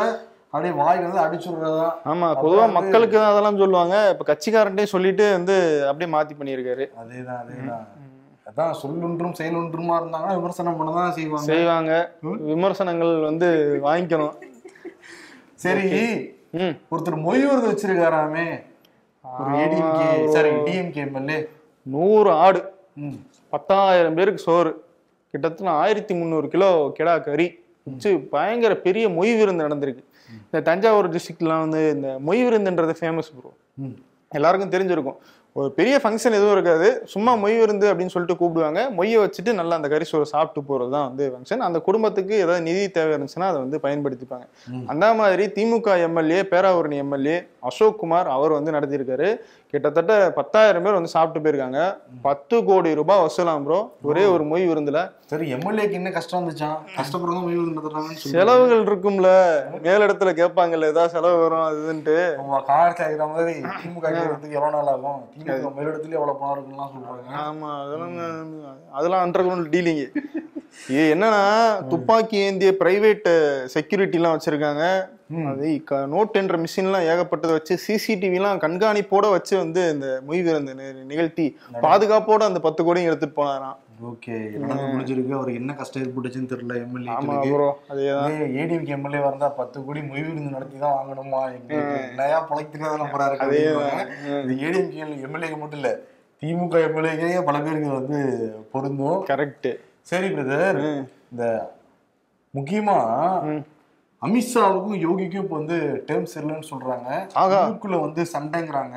அப்படியே 0.51 0.73
வாய் 0.81 1.01
வந்து 1.05 1.19
அடிச்சுடுறதா 1.23 1.87
ஆமா 2.11 2.27
பொதுவா 2.43 2.65
மக்களுக்கு 2.77 3.15
தான் 3.17 3.31
அதெல்லாம் 3.31 3.61
சொல்லுவாங்க. 3.63 3.95
இப்ப 4.13 4.25
கட்சிக்காரன்ட்டே 4.29 4.85
சொல்லிட்டு 4.93 5.25
வந்து 5.37 5.55
அப்படியே 5.89 6.09
மாத்தி 6.13 6.35
பண்ணியிருக்காரு. 6.39 6.85
அதேதான் 7.01 7.41
அதேதான். 7.43 7.85
அதான் 8.49 8.77
சொல்லொன்றும் 8.81 9.35
செயலொன்றுமா 9.39 9.95
இருந்தாங்கன்னா 10.01 10.37
விமர்சனம் 10.39 10.77
பண்ணதான் 10.79 11.15
செய்வாங்க. 11.17 11.47
செய்வாங்க. 11.51 11.91
விமர்சனங்கள் 12.51 13.11
வந்து 13.29 13.49
வாங்கிக்கணும். 13.87 14.35
சரி. 15.65 15.85
ஒருத்தர் 16.93 17.23
மொய்வரது 17.27 17.67
வச்சிருக்காராமே. 17.71 18.47
ஒரு 19.35 19.51
ஏடிஎம்கே 19.61 20.07
சாரி 20.35 20.49
டிஎம்கே 20.67 21.01
எம்எல்ஏ 21.05 21.37
நூறு 21.95 22.29
ஆடு. 22.43 22.61
பத்தாயிரம் 23.53 24.17
பேருக்கு 24.17 24.41
சோறு. 24.47 24.71
கிட்டத்தட்ட 25.33 25.71
ஆயிரத்தி 25.83 26.13
முந்நூறு 26.19 26.47
கிலோ 26.53 26.69
கிடா 26.97 27.13
கறி. 27.27 27.47
வச்சு 27.87 28.09
பயங்கர 28.35 28.73
பெரிய 28.85 29.05
மொய் 29.17 29.33
விருந்து 29.39 29.65
நடந்திருக்கு. 29.67 30.03
இந்த 30.45 30.59
தஞ்சாவூர் 30.69 31.13
டிஸ்ட்ரிக்ட்லாம் 31.15 31.63
வந்து 31.65 31.81
இந்த 31.95 32.09
மொய் 32.27 32.41
விருந்துன்றது 32.47 32.93
ஃபேமஸ் 32.99 33.29
ப்ரோ 33.37 33.51
எல்லாருக்கும் 34.37 34.73
தெரிஞ்சிருக்கும். 34.75 35.17
ஒரு 35.59 35.69
பெரிய 35.77 35.95
ஃபங்க்ஷன் 36.01 36.35
எதுவும் 36.37 36.53
இருக்காது. 36.55 36.87
சும்மா 37.11 37.31
மொய் 37.43 37.55
விருந்து 37.59 37.85
அப்படின்னு 37.91 38.13
சொல்லிட்டு 38.13 38.39
கூப்பிடுவாங்க. 38.41 38.81
மொய்யை 38.97 39.19
வச்சுட்டு 39.23 39.51
நல்லா 39.59 39.77
அந்த 39.79 39.87
கறி 39.93 40.05
சோறு 40.09 40.25
சாப்பிட்டு 40.33 40.61
போகிறது 40.67 40.91
தான் 40.95 41.07
வந்து 41.09 41.25
ஃபங்க்ஷன் 41.31 41.63
அந்த 41.67 41.79
குடும்பத்துக்கு 41.87 42.33
ஏதாவது 42.43 42.65
நிதி 42.67 42.83
தேவை 42.97 43.11
இருந்துச்சுன்னா 43.15 43.47
அதை 43.51 43.59
வந்து 43.65 43.77
பயன்படுத்திப்பாங்க. 43.85 44.45
அந்த 44.93 45.07
மாதிரி 45.21 45.45
திமுக 45.55 45.95
எம்எல்ஏ 46.07 46.41
பேராவூரணி 46.51 46.99
எம்எல்ஏ 47.05 47.37
அசோக் 47.69 47.99
குமார் 48.01 48.29
அவர் 48.35 48.57
வந்து 48.57 48.75
நடத்தியிருக்காரு. 48.77 49.29
கிட்டத்தட்ட 49.73 50.13
பத்தாயிரம் 50.35 50.83
பேர் 50.83 50.95
வந்து 50.97 51.11
சாப்பிட்டு 51.13 51.39
போயிருக்காங்க. 51.43 51.79
பத்து 52.27 52.55
கோடி 52.67 52.89
ரூபாய் 52.99 53.21
வசூலாம் 53.23 53.63
ப்ரோ 53.65 53.79
ஒரே 54.09 54.23
ஒரு 54.33 54.43
மொய் 54.51 54.67
விருந்துல. 54.69 54.99
சரி 55.31 55.45
எம்எல்ஏக்கு 55.55 55.97
என்ன 55.99 56.09
கஷ்டம் 56.17 56.39
இருந்துச்சான் 56.39 57.41
முடிவு 57.45 57.65
நடத்துறாங்கன்னு 57.69 58.19
சொல்லி 58.21 58.35
செலவுகள் 58.37 58.85
இருக்கும்ல. 58.87 59.31
மேலிடத்துல 59.87 60.33
கேட்பாங்கல்ல 60.41 60.91
ஏதாவது 60.93 61.13
செலவு 61.15 61.41
வரும் 61.43 61.65
அதுன்ட்டு 61.69 62.15
கார் 62.69 62.97
கேட்கிற 62.99 63.27
மாதிரி 63.33 63.55
திமுக 63.81 64.05
கேட்கறதுக்கு 64.05 64.57
எவ்வளவு 64.59 64.75
நாள் 64.77 64.91
ஆகும்? 64.93 65.21
திமுக 65.35 65.71
மேலிடத்துல 65.79 66.17
எவ்வளவு 66.19 66.39
பணம் 66.41 66.55
இருக்குன்னு 66.55 66.93
சொல்றாங்க. 66.95 67.35
ஆமா 67.45 67.71
அதெல்லாம் 67.83 68.17
அதெல்லாம் 68.99 69.23
அண்டர் 69.25 69.45
கிரவுண்ட் 69.47 69.73
டீலிங் 69.75 70.03
இது 70.89 71.03
என்னன்னா 71.13 71.41
துப்பாக்கி 71.89 72.37
ஏந்திய 72.43 72.71
பிரைவேட் 72.79 73.29
செக்யூரிட்டி 73.73 74.17
எல்லாம் 74.19 74.35
வச்சிருக்காங்க 74.35 74.83
அது 75.49 75.69
நோட் 76.11 76.37
என்ற 76.37 76.55
மிஷின்லாம் 76.61 77.07
ஏகப்பட்டதை 77.09 77.53
வச்சு 77.55 77.75
சிசிடிவி 77.83 78.37
எல்லாம் 78.37 78.61
கண்காணிப்போட 78.61 79.25
வச்சு 79.33 79.53
வந்து 79.57 79.81
இந்த 79.93 80.07
மொய் 80.27 80.43
விருந்து 80.43 80.73
நி- 80.77 81.03
நிகழ்த்தி 81.09 81.45
பாதுகாப்போட 81.83 82.41
அந்த 82.45 82.61
பத்து 82.63 82.81
கோடியும் 82.83 83.09
எடுத்துட்டு 83.09 83.37
போனாராம். 83.37 83.77
ஓகே 84.07 84.33
முடிஞ்சிருக்கு. 84.89 85.31
அவருக்கு 85.35 85.61
என்ன 85.61 85.73
கஷ்டம் 85.77 86.03
ஏற்பட்டுச்சுன்னு 86.03 86.51
தெரியல 86.51 86.73
ஆமா 86.73 86.83
எம்எல்ஏ 86.83 87.51
ப்ரோ 87.53 87.69
அதேதான் 87.89 88.35
ஏடிஎம்கே 88.57 88.93
எம்எல்ஏ 88.95 89.21
வந்தா 89.23 89.47
பத்து 89.57 89.77
கோடி 89.83 90.01
மொய் 90.03 90.23
விருந்து 90.23 90.55
நடத்தி 90.55 90.77
தான் 90.77 90.95
வாங்கணுமா? 90.97 91.41
நிறையா 92.13 92.39
பழக்கிறதெல்லாம் 92.49 93.13
போறாரு 93.13 93.37
இது 94.43 94.55
ஏடிஎம்கே 94.65 94.99
எம்எல்ஏக்கு 95.25 95.57
மட்டும் 95.57 95.81
இல்ல 95.81 95.91
திமுக 96.41 96.75
எம்எல்ஏக்கே 96.87 97.41
பல 97.43 97.57
பேருக்கு 97.59 97.91
வந்து 97.93 98.17
பொருந்தும். 98.71 99.19
கரெக்ட் 99.29 99.69
சரி 100.09 100.27
பிரதர் 100.27 100.77
இந்த 101.31 101.45
முக்கியமா 102.53 102.97
அமித்ஷாவுக்கும் 104.21 105.01
யோகிக்கும் 105.05 105.43
இப்போ 105.43 105.55
வந்து 105.57 105.77
டேர்ம்ஸ் 106.07 106.35
இல்லைன்னு 106.39 106.67
சொல்றாங்க. 106.69 107.09
உள்ளுக்குள்ள 107.63 107.97
வந்து 108.05 108.21
சண்டைங்கிறாங்க. 108.33 108.95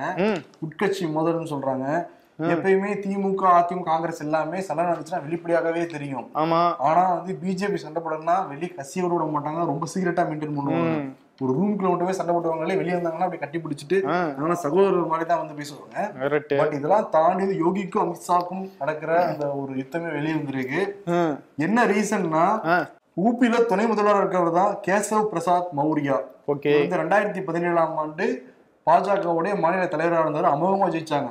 உட்கட்சி 0.67 1.05
மோதல்னு 1.17 1.53
சொல்றாங்க. 1.55 1.87
எப்பயுமே 2.53 2.91
திமுக 3.05 3.43
அதிமுக 3.57 3.83
காங்கிரஸ் 3.83 4.23
எல்லாமே 4.27 4.61
சண்டை 4.61 4.85
நடந்துச்சுன்னா 4.85 5.25
வெளிப்படையாகவே 5.25 5.87
தெரியும். 5.87 6.29
ஆமா. 6.35 6.61
ஆனா 6.89 7.03
வந்து 7.15 7.39
பிஜேபி 7.43 7.81
சண்டை 7.85 8.03
போடணும்னா 8.05 8.37
வெளியே 8.53 8.71
கசியோட 8.77 9.13
விட 9.17 9.27
மாட்டாங்க. 9.35 9.67
ரொம்ப 9.73 9.87
சீக்கிரட்டா 9.95 10.25
மெயின்டைன் 10.31 10.57
பண்ணுவாங்க. 10.59 10.95
ஒரு 11.45 11.53
ரூம்குள்ள 11.59 11.91
மட்டுமே 11.91 12.15
சண்டை 12.19 12.33
போட்டவங்களே 12.35 12.79
வெளியே 12.81 12.97
வந்தாங்கன்னா 12.97 13.27
அப்படி 13.27 13.43
கட்டி 13.43 13.59
பிடிச்சிட்டு. 13.65 13.99
அதனால 14.13 14.57
சகோதரர் 14.65 15.11
மாதிரி 15.13 15.27
தான் 15.31 15.43
வந்து 15.43 15.59
பேசுவாங்க. 15.61 15.97
பட் 16.61 16.77
இதெல்லாம் 16.79 17.09
தாண்டி 17.17 17.59
யோகிக்கும் 17.65 18.05
அமித்ஷாக்கும் 18.05 18.65
நடக்கிற 18.83 19.13
அந்த 19.31 19.47
ஒரு 19.63 19.75
யுத்தமே 19.81 20.11
வெளியே 20.19 20.37
வந்திருக்கு. 20.39 20.83
என்ன 21.67 21.87
ரீசன்னா 21.93 22.47
ஊபியில 23.27 23.57
துணை 23.73 23.85
முதல்வராக 23.91 24.23
இருக்கிறவர் 24.23 24.59
தான் 24.61 24.75
கேசவ் 24.87 25.31
பிரசாத் 25.33 25.75
மௌரியா. 25.81 26.17
ஓகே. 26.53 26.71
இவர் 26.73 26.83
வந்து 26.85 27.01
ரெண்டாயிரத்தி 27.03 27.41
பதினேழாம் 27.49 27.97
ஆண்டு 28.03 28.27
பாஜகவுடைய 28.89 29.55
மாநில 29.63 29.83
தலைவராக 29.95 30.25
இருந்தார் 30.25 30.53
அமோகமா 30.55 30.87
ஜெயிச்சாங்க. 30.95 31.31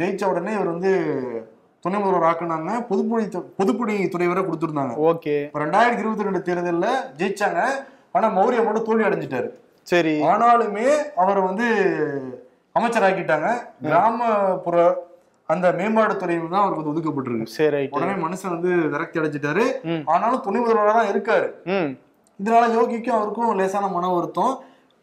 ஜெயிச்ச 0.00 0.22
உடனே 0.32 0.52
இவர் 0.56 0.72
வந்து 0.74 0.92
துணை 1.84 1.98
முதல்வர் 2.00 2.26
ஆக்குனாங்க 2.30 2.70
பொதுப்பணி 2.88 3.24
பொதுப்பணி 3.60 3.94
துறை 4.14 4.26
வரை 4.30 4.42
கொடுத்துருந்தாங்க. 4.46 4.94
ஓகே. 5.10 5.36
ரெண்டாயிரத்தி 5.62 6.02
இருபத்தி 6.04 6.26
ரெண்டு 6.28 6.40
தேர்தல்ல 6.48 6.88
ஜெயிச்சாங்க. 7.20 7.60
ஆனா 8.16 8.26
மௌரியா 8.36 8.62
மட்டும் 8.66 8.86
தோல்வி 8.88 9.06
அடைஞ்சிட்டாரு. 9.08 9.48
சரி. 9.90 10.14
ஆனாலுமே 10.30 10.88
அவர் 11.22 11.40
வந்து 11.48 11.66
அமைச்சராக்கிட்டாங்க. 12.78 13.48
கிராமப்புற 13.86 14.76
அந்த 15.52 15.66
மேம்பாடு 15.78 16.14
துறையில் 16.16 16.52
தான் 16.52 16.64
அவருக்கு 16.64 16.82
வந்து 16.82 16.92
ஒதுக்கப்பட்டிருக்கு. 16.92 17.54
சரி 17.58 17.80
உடனே 17.96 18.14
மனுஷன் 18.24 18.54
வந்து 18.56 18.72
விரக்தி 18.92 19.20
அடைஞ்சிட்டாரு. 19.20 19.64
ஆனாலும் 20.14 20.44
துணை 20.46 20.60
முதல்வராக 20.60 20.92
தான் 20.98 21.10
இருக்காரு 21.12 21.48
இதனால 22.40 22.66
யோகிக்கும் 22.76 23.16
அவருக்கும் 23.16 23.56
லேசான 23.60 23.88
மன 23.94 24.10
வருத்தம். 24.16 24.52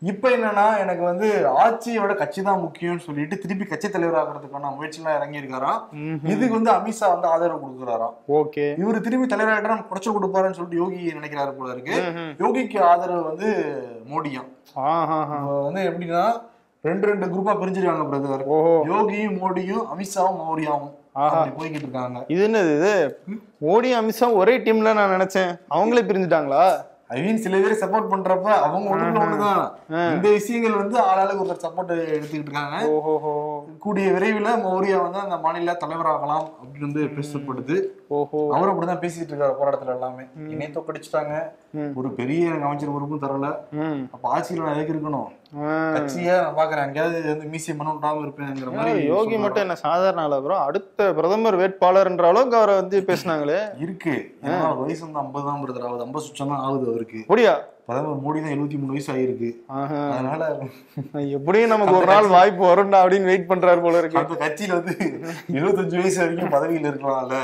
இப்ப 0.01 0.29
என்னன்னா 0.35 0.65
எனக்கு 0.81 1.03
வந்து 1.09 1.27
ஆட்சியை 1.61 1.99
விட 2.01 2.13
கட்சி 2.17 2.41
தான் 2.47 2.61
முக்கியம்னு 2.63 3.03
சொல்லிட்டு 3.05 3.35
திருப்பி 3.43 3.65
கட்சி 3.69 3.87
தலைவர் 3.93 4.19
ஆகிறதுக்கான 4.19 4.71
முயற்சியெல்லாம் 4.75 5.15
இறங்கியிருக்காராம். 5.19 5.79
இதுக்கு 6.33 6.57
வந்து 6.57 6.71
அமித்ஷா 6.75 7.07
வந்து 7.13 7.27
ஆதரவு 7.33 7.61
கொடுக்குறாராம் 7.63 8.13
ஓகே. 8.39 8.65
இவரு 8.81 8.99
திரும்பி 9.05 9.27
தலைவராகிட்ட 9.31 9.71
நம்ம 9.73 9.87
குறைச்சு 9.91 10.13
கொடுப்பாருன்னு 10.17 10.57
சொல்லிட்டு 10.57 10.81
யோகி 10.81 10.99
நினைக்கிறாரு 11.17 11.53
போல 11.59 11.73
இருக்கு. 11.75 11.97
யோகிக்கு 12.43 12.79
ஆதரவு 12.89 13.23
வந்து 13.29 13.49
மோடியாம். 14.11 14.51
வந்து 15.67 15.87
எப்படின்னா 15.89 16.23
ரெண்டு 16.83 17.07
ரெண்டு 17.09 17.31
குரூப்பா 17.33 17.55
பிரிஞ்சிருக்காங்க 17.61 18.05
பிரதர் 18.11 18.45
யோகியும் 18.91 19.37
மோடியும் 19.41 19.85
அமித்ஷாவும். 19.93 20.87
அப்படி 21.27 21.51
போய்கிட்டு 21.57 21.85
இருக்காங்க. 21.85 22.19
இது 22.33 22.41
என்னது 22.47 22.71
இது? 22.77 22.91
மோடி 23.67 23.89
அமித்ஷா 23.99 24.27
ஒரே 24.41 24.55
டீம்ல 24.65 24.93
நான் 24.99 25.13
நினைச்சேன். 25.15 25.51
அவங்களே 25.75 26.03
பிரிஞ்சுட்டாங்களா? 26.09 26.65
ஐ 27.15 27.17
மீன் 27.23 27.43
சில 27.43 27.57
பேர் 27.57 27.81
சப்போர்ட் 27.81 28.09
பண்றப்ப 28.13 28.47
அவங்க 28.67 28.87
ஒண்ணுதான். 28.95 29.61
இந்த 30.15 30.27
விஷயங்கள் 30.37 30.79
வந்து 30.81 30.97
ஆளாளுக்கு 31.09 31.43
ஒருத்தர் 31.43 31.65
சப்போர்ட் 31.65 31.93
எடுத்துக்கிட்டு 32.15 32.49
இருக்காங்க. 32.49 32.77
கூடிய 33.79 34.07
விரைவில் 34.11 34.49
மௌரியா 34.63 34.97
வந்து 35.01 35.19
அந்த 35.19 35.37
மாநில 35.37 35.73
தலைவராகலாம் 35.81 36.45
அப்படின்னு 36.53 36.87
வந்து 36.87 37.03
பேசப்படுது. 37.15 37.75
ஓஹோ. 38.09 38.39
அவரும் 38.55 38.71
அப்படிதான் 38.71 39.01
பேசிட்டு 39.01 39.31
இருக்காரு 39.31 39.57
போராட்டத்துல 39.59 39.95
எல்லாமே. 39.95 40.23
என்னைய 40.49 40.69
தோக்கடிச்சிட்டாங்க 40.73 41.33
ம். 41.73 41.91
ஒரு 41.95 42.09
பெரிய 42.13 42.49
எனக்கு 42.49 42.67
அமைச்சர் 42.67 42.93
பொறுப்பும் 42.93 43.23
தரல. 43.23 43.47
அப்ப 44.13 44.25
ஆட்சியில 44.33 44.63
நான் 44.63 44.75
எதுக்கு 44.75 44.95
இருக்கணும். 44.95 45.29
கட்சியை 45.93 46.33
நான் 46.37 46.57
பாக்குறேன் 46.57 46.85
எங்கேயாவது 46.87 47.19
வந்து 47.27 47.49
மியூசியம் 47.51 47.79
பண்ண 47.79 47.93
விடாம 47.93 48.23
இருப்பேங்கிற 48.23 48.71
மாதிரி 48.73 49.03
யோகி. 49.07 49.37
மட்டும் 49.37 49.63
என்ன 49.63 49.77
சாதாரண 49.77 50.21
ஆளா 50.21 50.39
ப்ரோ 50.39 50.57
அடுத்த 50.63 51.09
பிரதமர் 51.13 51.55
வேட்பாளர்ன்ற 51.55 52.27
அளவுக்கு 52.27 52.57
அவரை 52.57 52.75
வந்து 52.75 52.99
பேசினாங்களே. 53.05 53.59
இருக்கு. 53.79 54.15
ஏன்னா 54.43 54.59
வயசு 54.81 55.05
வந்து 55.05 55.19
ஐம்பது 55.19 55.45
தான் 55.45 55.57
ஆகுது 55.85 56.03
ஐம்பது 56.03 56.25
சுற்றம் 56.25 56.49
தான் 56.49 56.63
ஆகுது 56.63 56.87
அவருக்கு. 56.89 57.21
அப்படியா? 57.21 57.55
பிரதமர் 57.87 58.23
மோடி 58.23 58.39
தான் 58.39 58.53
எழுபத்தி 58.53 58.77
மூணு 58.79 58.93
வயசு 58.93 59.09
ஆயிருக்கு 59.13 59.49
ஆஹா. 59.75 59.99
அதனால 60.11 60.41
எப்படியும் 61.31 61.69
நமக்கு 61.69 61.95
ஒரு 61.95 62.05
நாள் 62.05 62.27
வாய்ப்பு 62.33 62.63
வரும்டா 62.65 62.97
அப்படின்னு 63.03 63.23
வெயிட் 63.23 63.49
பண்றாரு 63.49 63.81
போல 63.81 63.99
இருக்கு. 63.99 64.19
அந்த 64.19 64.37
கட்சியில 64.41 64.77
வந்து 64.79 64.93
இருபத்தஞ்சு 65.53 65.95
வயசு 65.99 66.19
வரைக்கும் 66.19 66.53
பதவியில 66.55 66.91
இருக்கலாம்ல. 66.91 67.37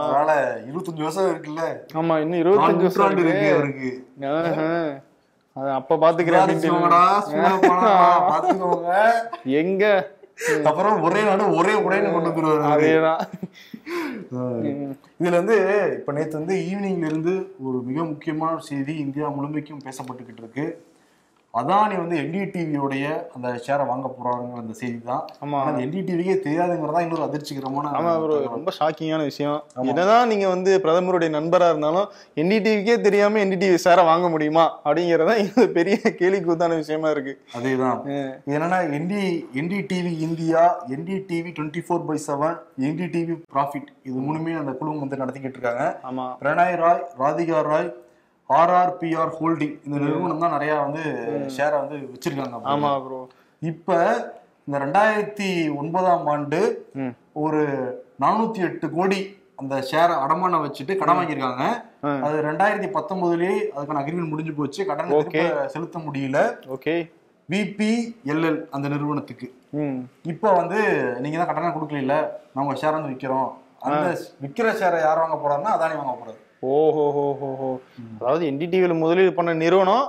அதனால 0.00 0.30
இருபத்தஞ்சு 0.66 1.04
வருஷம் 1.04 1.28
இருக்குல்ல. 1.30 1.64
ஆமா 1.94 2.16
இன்னும் 2.20 2.40
இருபத்தஞ்சு 2.40 2.86
வருஷம் 2.88 3.12
இருக்கு 3.18 3.52
அவருக்கு. 3.52 3.90
அப்ப 5.74 5.96
பாத்துக்கிறேன் 5.96 6.48
எங்க? 9.56 9.84
அப்புறம் 10.68 11.02
ஒரே 11.06 11.22
நாடு 11.22 11.44
ஒரே 11.60 11.72
உடைன்னு 11.84 12.12
கொண்டு 12.12 12.30
வந்துருவாரு. 12.30 12.64
அதேதான் 12.74 13.20
இதுல 15.20 15.38
வந்து 15.40 15.56
இப்ப 15.98 16.12
நேத்து 16.12 16.40
வந்து 16.40 16.54
ஈவினிங்ல 16.68 17.10
இருந்து 17.10 17.34
ஒரு 17.66 17.78
மிக 17.88 18.04
முக்கியமான 18.04 18.60
செய்தி 18.68 18.94
இந்தியா 19.06 19.28
முழுமைக்கும் 19.36 19.84
பேசப்பட்டுக்கிட்டு 19.86 20.42
இருக்கு 20.44 20.66
அதானி 21.54 21.94
வந்து 22.00 22.16
என்டிடிவியோடைய 22.20 23.04
அந்த 23.34 23.48
ஷேரை 23.62 23.84
வாங்க 23.88 24.08
போறாங்க 24.10 24.58
அந்த 24.60 24.74
செய்தி 24.80 24.98
தான் 25.06 25.22
ஆமா. 25.44 25.60
அந்த 25.62 25.80
என்டிடிவிக்கே 25.84 26.34
தெரியாதுங்கிறதா 26.44 27.00
இன்னொரு 27.04 27.24
அதிர்ச்சிகரமான 27.24 27.86
ஆமா 27.90 28.10
தகவல். 28.10 28.44
ரொம்ப 28.52 28.72
ஷாக்கிங்கான 28.76 29.24
விஷயம். 29.30 29.56
என்னதான் 29.84 30.30
நீங்க 30.32 30.46
வந்து 30.48 30.72
பிரதமருடைய 30.84 31.30
நண்பரா 31.36 31.68
இருந்தாலும் 31.72 32.06
என்டிடிவிக்கே 32.36 32.96
தெரியாம 33.00 33.40
என்டிடிவி 33.42 33.78
சேர 33.84 34.04
வாங்க 34.10 34.28
முடியுமா? 34.28 34.66
அப்படிங்கறதா 34.84 35.34
இது 35.44 35.64
பெரிய 35.74 35.96
கேலிக்கூத்தான 36.20 36.76
விஷயமா 36.80 37.10
இருக்கு. 37.14 37.34
அதேதான். 37.58 37.98
என்னன்னா 38.50 38.78
என்டி 38.96 39.22
NDTV 39.60 40.12
India 40.26 40.62
NDTV 40.94 41.52
twenty 41.56 41.82
four 41.86 42.06
by 42.06 42.18
seven 42.26 42.56
NDTV 42.84 43.36
profit 43.52 43.90
இது 44.04 44.16
மூணுமே 44.20 44.54
அந்த 44.60 44.74
குழு 44.78 44.94
வந்து 44.98 45.20
நடத்திக்கிட்டு 45.20 45.58
இருக்காங்க. 45.58 45.84
ஆமா. 46.04 46.28
பிரணாய் 46.40 46.78
ராய் 46.80 47.02
ராதிகா 47.20 47.60
ராய் 47.68 47.90
ஆர்ஆர்பிஆர் 48.58 49.32
ஹோல்டிங் 49.38 49.74
இந்த 49.86 49.96
நிறுவனம் 50.04 50.42
தான் 50.44 50.54
நிறைய 50.56 50.72
வந்து 50.84 51.02
ஷேரை 51.56 51.76
வந்து 51.82 51.96
வச்சிருக்காங்க 52.12 52.70
ஆமா 52.74 52.92
ப்ரோ 53.04 53.20
இப்ப 53.62 53.96
இந்த 54.66 54.78
ரெண்டாயிரத்தி 54.84 55.48
ஒன்பதாம் 55.80 56.26
ஆண்டு. 56.32 56.58
ஒரு 57.44 57.60
நானூத்தி 58.24 58.60
எட்டு 58.66 58.86
கோடி 58.96 59.20
அந்த 59.60 59.74
ஷேரை 59.90 60.14
அடமானம் 60.24 60.64
வச்சுட்டு 60.64 60.92
கடன் 61.00 61.18
வாங்கியிருக்காங்க. 61.18 61.64
அது 62.26 62.36
ரெண்டாயிரத்தி 62.48 62.88
பத்தொன்பதுலயே 62.96 63.56
அதுக்கான 63.74 64.00
அக்ரிமெண்ட் 64.02 64.32
முடிஞ்சு 64.32 64.52
போச்சு. 64.58 64.80
கடன் 64.90 65.10
செலுத்த 65.74 65.98
முடியல. 66.06 66.38
ஓகே. 66.76 66.94
பிபிஎல்எல் 67.48 68.60
அந்த 68.76 68.86
நிறுவனத்துக்கு. 68.94 69.48
இப்போ 70.32 70.48
வந்து 70.60 70.78
நீங்க 71.24 71.36
தான் 71.38 71.50
கடனை 71.50 71.70
கொடுக்கல 71.76 72.16
உங்க 72.62 72.76
ஷேர் 72.82 72.96
வந்து 72.98 73.12
விற்கிறோம் 73.12 73.50
அந்த 73.88 74.06
விற்கிற 74.44 74.68
ஷேரை 74.80 75.00
யார் 75.06 75.22
வாங்க 75.22 75.36
போறாருன்னா 75.42 75.74
அதானி 75.76 75.98
வாங்க 76.00 76.14
போறாரு 76.20 76.40
ஓஹோ 76.62 77.04
ஹோ 77.16 77.26
ஹோ 77.42 77.50
ஹோ 77.60 77.68
அதாவது 78.20 78.44
என்டிடிவில 78.52 78.96
முதலீடு 79.02 79.32
பண்ண 79.36 79.52
நிறுவனம் 79.64 80.06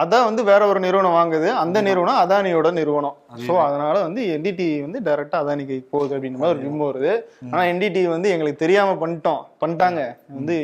அதை 0.00 0.18
வந்து 0.26 0.42
வேற 0.48 0.62
ஒரு 0.70 0.80
நிறுவனம் 0.84 1.16
வாங்குது. 1.16 1.48
அந்த 1.62 1.78
நிறுவனம் 1.86 2.18
அதானியோட 2.20 2.68
நிறுவனம். 2.78 3.16
ஸோ 3.46 3.52
அதனால 3.64 3.96
வந்து 4.04 4.20
என்டிடிவி 4.34 4.76
வந்து 4.84 5.00
டைரக்டா 5.08 5.38
அதானிக்கு 5.42 5.76
போகுது 5.92 6.14
அப்படின்ற 6.16 6.38
மாதிரி 6.42 6.54
ஒரு 6.54 6.64
விம்பு 6.66 6.86
வருது. 6.88 7.12
ஆனா 7.50 7.62
என்டிடிவி 7.72 8.08
வந்து 8.14 8.30
எங்களுக்கு 8.34 8.62
தெரியாம 8.62 8.94
பண்ணிட்டோம். 9.02 9.42
பண்ணிட்டாங்க. 9.62 10.00
வந்து 10.38 10.56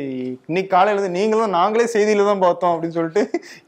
இன்னைக்கு 0.49 0.71
காலையில 0.75 0.97
இருந்து 0.97 1.17
நீங்களும் 1.19 1.55
நாங்களே 1.59 1.87
செய்தியில 1.95 2.25
தான் 2.31 2.43
பார்த்தோம் 2.45 2.73
அப்படின்னு 2.73 2.97
சொல்லிட்டு 2.97 3.23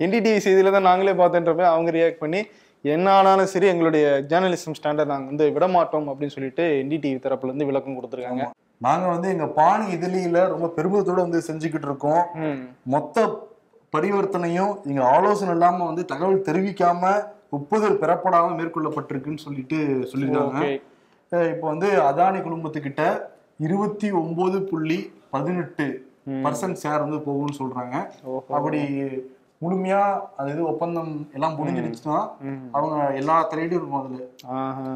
என்டிடிவி 0.05 0.41
செய்தியில 0.47 0.73
தான் 0.77 0.89
நாங்களே 0.89 1.15
பார்த்தோன்றப்ப 1.21 1.67
அவங்க 1.73 1.91
ரியாக்ட் 1.99 2.23
பண்ணி 2.23 2.41
என்ன 2.85 3.07
ஆனாலும் 3.17 3.51
சரி 3.53 3.67
எங்களுடைய 3.73 4.05
ஜேர்னலிசம் 4.31 4.77
ஸ்டாண்டர்ட் 4.79 5.13
நாங்கள் 5.13 5.31
வந்து 5.31 5.45
விடமாட்டோம் 5.57 6.09
அப்படின்னு 6.11 6.35
சொல்லிட்டு 6.37 6.65
என்டிடிவி 6.81 7.19
தரப்புல 7.27 7.51
இருந்து 7.51 7.69
விளக்கம் 7.71 7.97
கொடுத்துருக்காங்க. 7.99 8.45
நாங்க 8.81 9.05
வந்து 9.13 9.27
எங்க 9.33 9.45
பானி 9.57 9.85
இதிலியில 9.95 10.39
ரொம்ப 10.53 10.67
பெருமிதத்தோட 10.77 11.19
வந்து 11.25 11.41
செஞ்சுக்கிட்டு 11.47 11.87
இருக்கோம். 11.89 12.23
மொத்த 12.93 13.25
பரிவர்த்தனையும் 13.93 14.73
எங்க 14.89 15.01
ஆலோசனை 15.15 15.51
இல்லாம 15.55 15.85
வந்து 15.89 16.03
தகவல் 16.11 16.45
தெரிவிக்காம 16.47 17.11
ஒப்புதல் 17.57 17.99
பெறப்படாம 18.01 18.55
மேற்கொள்ளப்பட்டிருக்குன்னு 18.59 19.45
சொல்லிட்டு 19.45 19.77
சொல்லியிருக்காங்க. 20.11 20.63
இப்போ 21.53 21.65
வந்து 21.73 21.89
அதானி 22.09 22.39
குடும்பத்துக்கிட்ட 22.47 23.03
இருபத்தி 23.65 24.07
ஒன்பது 24.21 24.57
புள்ளி 24.71 24.99
பதினெட்டு 25.35 25.85
பர்சன்ட் 26.45 26.81
ஷேர் 26.83 27.05
வந்து 27.05 27.19
போகும்னு 27.27 27.59
சொல்றாங்க. 27.61 27.95
அப்படி 28.57 28.81
முழுமையா 29.63 30.01
அது 30.39 30.49
இது 30.53 30.61
ஒப்பந்தம் 30.71 31.11
எல்லாம் 31.35 31.57
முடிஞ்சிருச்சுன்னா 31.57 32.17
அவங்க 32.77 32.95
எல்லா 33.19 33.35
தலையீடும் 33.51 33.79
இருக்கும் 33.79 34.01
அதுல. 34.01 34.23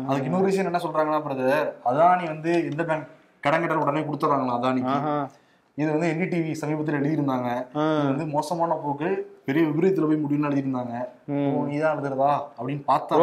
அதுக்கு 0.08 0.30
இன்னொரு 0.30 0.50
விஷயம் 0.50 0.70
என்ன 0.72 0.82
சொல்றாங்கன்னா 0.86 1.22
பிரதர் 1.28 1.70
அதானி 1.92 2.26
வந்து 2.34 2.52
எந்த 2.72 2.84
பேங்க் 2.90 3.14
கடன் 3.46 3.62
கட்டல் 3.64 3.84
உடனே 3.84 4.02
கொடுத்துறாங்களா 4.08 4.56
அதானிக்கு. 4.58 4.98
இது 5.82 5.88
வந்து 5.94 6.08
என்டிடிவி 6.12 6.52
சமீபத்தில் 6.62 7.00
எழுதியிருந்தாங்க. 7.00 7.50
வந்து 8.12 8.26
மோசமான 8.36 8.78
போக்கு 8.84 9.10
பெரிய 9.48 9.64
விபரீதத்துல 9.68 10.08
போய் 10.10 10.24
முடியும்னு 10.24 10.48
எழுதியிருந்தாங்க. 10.50 10.94
நீதான் 11.72 11.94
எழுதுறதா 11.96 12.32
அப்படின்னு 12.58 12.84
பார்த்தா 12.92 13.18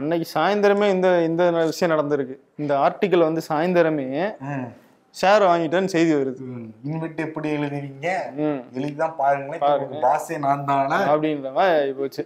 அன்னைக்கு 0.00 0.26
சாயந்தரமே 0.36 0.86
இந்த 0.96 1.08
இந்த 1.28 1.50
விஷயம் 1.72 1.92
நடந்திருக்கு. 1.94 2.36
இந்த 2.62 2.72
ஆர்டிக்கல் 2.84 3.28
வந்து 3.28 3.42
சாயந்தரமே 3.50 4.08
ஷேர் 5.18 5.44
வாங்கிட்டேன்னு 5.50 5.92
செய்தி 5.92 6.12
வருது. 6.14 6.42
இன்வெர்ட் 6.88 7.22
எப்படி 7.24 7.48
எழுதுவீங்க. 7.56 8.08
எழுதிதான் 8.78 9.16
பாருங்களேன். 9.16 9.62
பாஸே 10.04 10.36
நான் 10.44 10.64
தானே 10.64 10.98
அப்படின்ற 11.12 11.52
மாதிரி 11.56 11.92
போச்சு 11.92 12.22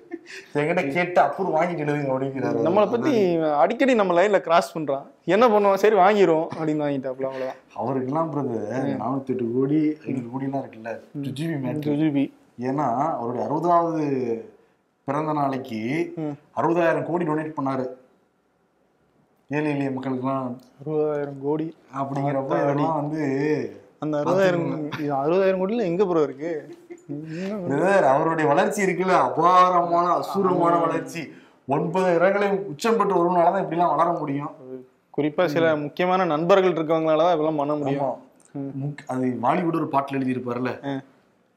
என்கிட்ட 0.55 0.83
கேட்டு 0.97 1.21
அப்புறம் 1.21 1.55
வாங்கிட்டு 1.57 1.85
எழுதுங்க 1.85 2.13
அப்படிங்கிறாரு. 2.17 2.67
நம்மளை 2.67 2.91
பத்தி 2.91 3.15
அடிக்கடி 3.63 3.95
நம்ம 3.95 4.17
லைன்ல 4.21 4.41
கிராஸ் 4.47 4.71
பண்றான். 4.79 5.07
என்ன 5.35 5.49
பண்ணுவோம் 5.49 5.83
சரி 5.85 5.97
வாங்கிரும் 6.05 6.47
அப்படின்னு 6.59 6.85
வாங்கிட்டாப்ல 6.87 7.29
அவ்வளவுதான். 7.31 7.61
அவருக்கெல்லாம் 7.81 8.31
பிரதர் 8.35 8.89
நானூத்தி 9.03 9.35
எட்டு 9.35 9.47
கோடி 9.57 9.83
ஐநூறு 10.07 10.31
கோடி 10.33 10.45
எல்லாம் 10.45 10.65
இருக்குல்ல 10.65 10.95
ஜிபி 11.41 11.59
மேட்ரு. 11.67 11.85
ஜுஜுபி. 11.89 12.27
ஏன்னா 12.69 12.89
அவருடைய 13.19 13.45
அறுபதாவது 13.49 14.05
பிறந்த 15.09 15.33
நாளைக்கு 15.33 15.81
அறுபதாயிரம் 16.61 17.07
கோடி 17.11 17.25
டொனேட் 17.25 17.57
பண்ணாரு. 17.57 17.87
ஏழை 19.55 19.71
எளிய 19.75 19.91
மக்களுக்கெல்லாம் 19.95 20.49
அறுபதாயிரம் 20.81 21.41
கோடி. 21.47 21.67
அப்படிங்கிறப்ப 22.01 22.59
இதெல்லாம் 22.65 22.99
வந்து 23.01 23.23
அந்த 24.05 24.15
அறுபதாயிரம் 24.21 24.67
அறுபதாயிரம் 25.21 25.61
கோடியில 25.63 25.89
எங்க 25.91 26.03
ப்ரோ 26.11 26.25
இருக்கு? 26.29 26.53
அவருடைய 28.13 28.47
வளர்ச்சி 28.53 28.81
இருக்குல்ல 28.85 29.15
அபாரமான 29.29 30.07
அசூரமான 30.21 30.75
வளர்ச்சி. 30.85 31.23
ஒன்பது 31.75 32.09
இடங்களை 32.19 32.49
உச்சம் 32.73 32.99
பெற்று 32.99 33.19
வருவனாலதான் 33.19 33.63
இப்படி 33.65 33.79
எல்லாம் 33.79 33.95
வளர 33.95 34.09
முடியும். 34.21 34.53
குறிப்பா 35.17 35.45
சில 35.55 35.65
முக்கியமான 35.83 36.25
நண்பர்கள் 36.35 36.77
இருக்கவங்களாலதான் 36.77 37.35
இதெல்லாம் 37.35 37.61
பண்ண 37.63 37.75
முடியும். 37.81 38.15
அது 39.13 39.27
பாலிவுட் 39.45 39.81
ஒரு 39.81 39.89
பாட்டுல 39.93 40.19
எழுதி 40.19 40.35
இருப்பார்ல 40.35 40.73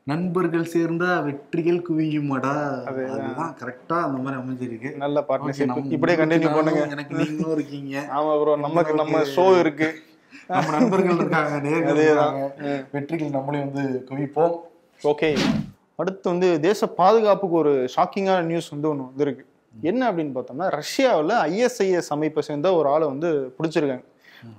நண்பர்கள் 0.10 0.66
சேர்ந்தா 0.74 1.10
வெற்றிகள் 1.28 1.80
குவியுமாடா? 1.88 2.54
அதுதான். 2.90 3.56
கரெக்டா 3.62 3.98
அந்த 4.06 4.20
மாதிரி 4.26 4.38
அமைஞ்சிருக்கு. 4.42 4.90
நல்ல 5.04 5.24
பார்ட்னர்ஷிப் 5.30 5.92
இப்படியே 5.96 6.18
கண்டினியூ 6.20 6.52
பண்ணுங்க. 6.58 6.84
எனக்கு 6.96 7.16
நீங்களும் 7.16 7.56
இருக்கீங்க. 7.58 7.96
ஆமா 8.18 8.32
ப்ரோ 8.42 8.54
நமக்கு 8.66 8.94
நம்ம 9.02 9.24
ஷோ 9.36 9.46
இருக்கு. 9.64 9.90
நம்ம 10.48 10.72
நண்பர்கள் 10.78 11.20
இருக்காங்க 11.22 11.56
நேர்கள் 11.68 12.86
வெற்றிகள் 12.92 13.36
நம்மளே 13.38 13.62
வந்து 13.66 13.84
குவிப்போம். 14.10 14.56
ஓகே 15.04 15.30
அடுத்து 16.02 16.28
வந்து 16.34 16.50
தேச 16.68 16.88
பாதுகாப்புக்கு 17.02 17.56
ஒரு 17.64 17.74
ஷாக்கிங்கான 17.96 18.42
நியூஸ் 18.52 18.74
வந்து 18.76 18.90
ஒன்று 18.90 19.10
வந்திருக்கு. 19.10 19.46
என்ன 19.90 20.12
அப்படின்னு 20.12 20.36
பார்த்தோம்னா 20.38 20.68
ரஷ்யாவில் 20.80 21.36
ஐஎஸ்ஐஎஸ் 21.48 22.14
அமைப்பை 22.16 22.42
சேர்ந்த 22.50 22.68
ஒரு 22.80 22.88
ஆளை 22.94 23.06
வந்து 23.08 23.30
பிடிச்சிருக்காங்க. 23.58 24.06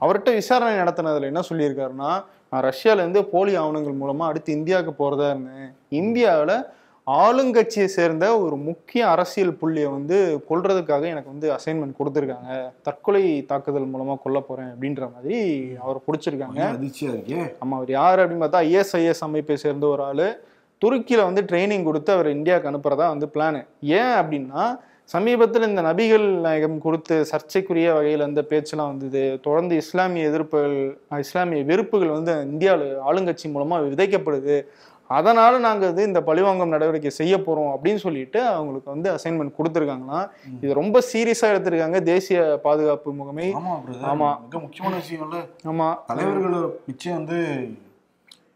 அவர்கிட்ட 0.01 0.33
விசாரணை 0.33 0.75
நடத்தினதுல 0.83 1.31
என்ன 1.33 1.41
சொல்லியிருக்காருன்னா 1.49 2.11
நான் 2.51 2.65
ரஷ்யால 2.65 3.03
இருந்து 3.03 3.25
போலி 3.25 3.57
ஆவணங்கள் 3.57 4.01
மூலமா 4.01 4.27
அடுத்து 4.31 4.53
இந்தியாவுக்கு 4.53 4.93
போறதா 5.01 5.29
இருந்தேன். 5.29 5.73
இந்தியாவில் 5.89 6.57
ஆளுங்கட்சியை 7.07 7.85
சேர்ந்த 7.85 8.39
ஒரு 8.39 8.57
முக்கிய 8.57 9.09
அரசியல் 9.09 9.53
புள்ளியை 9.55 9.89
வந்து 9.91 10.45
கொல்றதுக்காக 10.51 11.03
எனக்கு 11.03 11.31
வந்து 11.31 11.49
அசைன்மெண்ட் 11.51 11.99
கொடுத்துருக்காங்க. 11.99 12.73
தற்கொலை 12.83 13.45
தாக்குதல் 13.47 13.93
மூலமா 13.95 14.17
கொல்ல 14.23 14.41
போறேன் 14.41 14.67
அப்படின்ற 14.67 15.13
மாதிரி 15.15 15.39
அவரை 15.81 16.01
பிடிச்சிருக்காங்க. 16.07 16.61
அதிர்ச்சியா 16.77 17.11
இருக்கே. 17.15 17.39
ஆமா 17.65 17.79
அவர் 17.81 17.91
யார் 17.91 18.19
அப்படின்னு 18.19 18.45
பார்த்தா 18.45 18.65
ஐஎஸ்ஐஎஸ் 18.69 19.21
அமைப்பை 19.21 19.57
சேர்ந்த 19.57 19.87
ஒரு 19.87 20.03
ஆளு. 20.03 20.29
துருக்கியில 20.85 21.23
வந்து 21.23 21.43
ட்ரைனிங் 21.43 21.83
கொடுத்து 21.83 22.13
அவர் 22.13 22.29
இந்தியாவுக்கு 22.31 22.71
அனுப்புறதா 22.71 23.07
வந்து 23.15 23.29
பிளான் 23.35 23.67
ஏன் 23.81 24.15
அப்படின்னா 24.21 24.79
சமீபத்தில் 25.09 25.63
இந்த 25.63 25.83
நபிகள் 25.83 26.27
நாயகம் 26.47 26.81
கொடுத்து 26.81 27.25
சர்ச்சைக்குரிய 27.25 27.93
வகையில் 27.93 28.21
அந்த 28.21 28.43
பேச்செல்லாம் 28.43 28.89
வந்தது. 28.89 29.41
தொடர்ந்து 29.43 29.77
இஸ்லாமிய 29.77 30.29
எதிர்ப்புகள் 30.29 30.99
இஸ்லாமிய 31.19 31.65
வெறுப்புகள் 31.65 32.09
வந்து 32.09 32.43
இந்தியாவில் 32.43 32.91
ஆளுங்கட்சி 33.01 33.47
மூலமா 33.55 33.79
விதைக்கப்படுது. 33.87 34.65
அதனால 35.11 35.59
நாங்க 35.59 35.87
வந்து 35.87 36.03
இந்த 36.03 36.23
பழிவாங்கும் 36.23 36.69
நடவடிக்கை 36.69 37.11
செய்ய 37.11 37.37
போறோம் 37.37 37.71
அப்படின்னு 37.75 37.97
சொல்லிட்டு 37.97 38.41
அவங்களுக்கு 38.43 38.91
வந்து 38.91 39.09
அசைன்மெண்ட் 39.11 39.57
கொடுத்துருக்காங்களாம். 39.59 40.27
இது 40.63 40.75
ரொம்ப 40.75 41.03
சீரியஸா 41.13 41.47
எடுத்திருக்காங்க. 41.53 42.03
தேசிய 42.03 42.61
பாதுகாப்பு 42.63 43.13
முகமை. 43.13 43.55
ஆமா 43.55 43.77
பிரதர் 43.87 44.09
ஆமா. 44.13 44.31
மிக 44.45 44.59
முக்கியமான 44.59 44.97
விஷயம் 44.97 45.25
இல்ல. 45.31 45.39
ஆமா. 45.67 45.89
தலைவர்கள் 46.07 46.81
நிச்சயம் 46.87 47.19
வந்து 47.19 47.39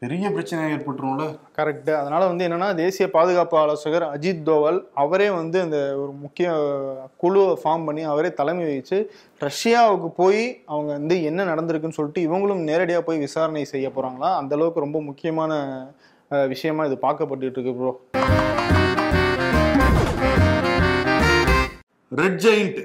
பெரிய 0.02 0.26
பிரச்சனை 0.34 0.60
ஏற்பட்டுரும்ல? 0.74 1.24
கரெக்ட் 1.58 1.90
அதனால 1.98 2.22
வந்து 2.30 2.46
என்னன்னா 2.46 2.68
தேசிய 2.80 3.04
பாதுகாப்பு 3.16 3.56
ஆலோசகர் 3.60 4.04
அஜித் 4.14 4.42
தோவல் 4.48 4.78
அவரே 5.02 5.28
வந்து 5.36 5.58
அந்த 5.64 5.78
ஒரு 6.02 6.12
முக்கிய 6.22 6.46
குழுவை 7.22 7.52
ஃபார்ம் 7.62 7.84
பண்ணி 7.88 8.02
அவரே 8.12 8.30
தலைமை 8.40 8.64
வகிச்சு 8.70 8.98
ரஷ்யாவுக்கு 9.46 10.08
போய் 10.20 10.42
அவங்க 10.72 10.90
வந்து 10.98 11.18
என்ன 11.30 11.46
நடந்திருக்குன்னு 11.50 11.98
சொல்லிட்டு 11.98 12.26
இவங்களும் 12.28 12.66
நேரடியாக 12.70 13.04
போய் 13.08 13.22
விசாரணை 13.26 13.64
செய்ய 13.74 13.88
போறாங்களா? 13.96 14.30
அந்த 14.40 14.52
அளவுக்கு 14.58 14.84
ரொம்ப 14.86 15.00
முக்கியமான 15.10 15.52
விஷயமா 16.54 16.88
இது 16.90 16.98
பார்க்கப்பட்டுட்டு 17.06 17.58
இருக்கு 17.58 17.76
ப்ரோ 17.78 17.94
ரெட் 22.12 22.42
ஜெயிண்ட் 22.46 22.80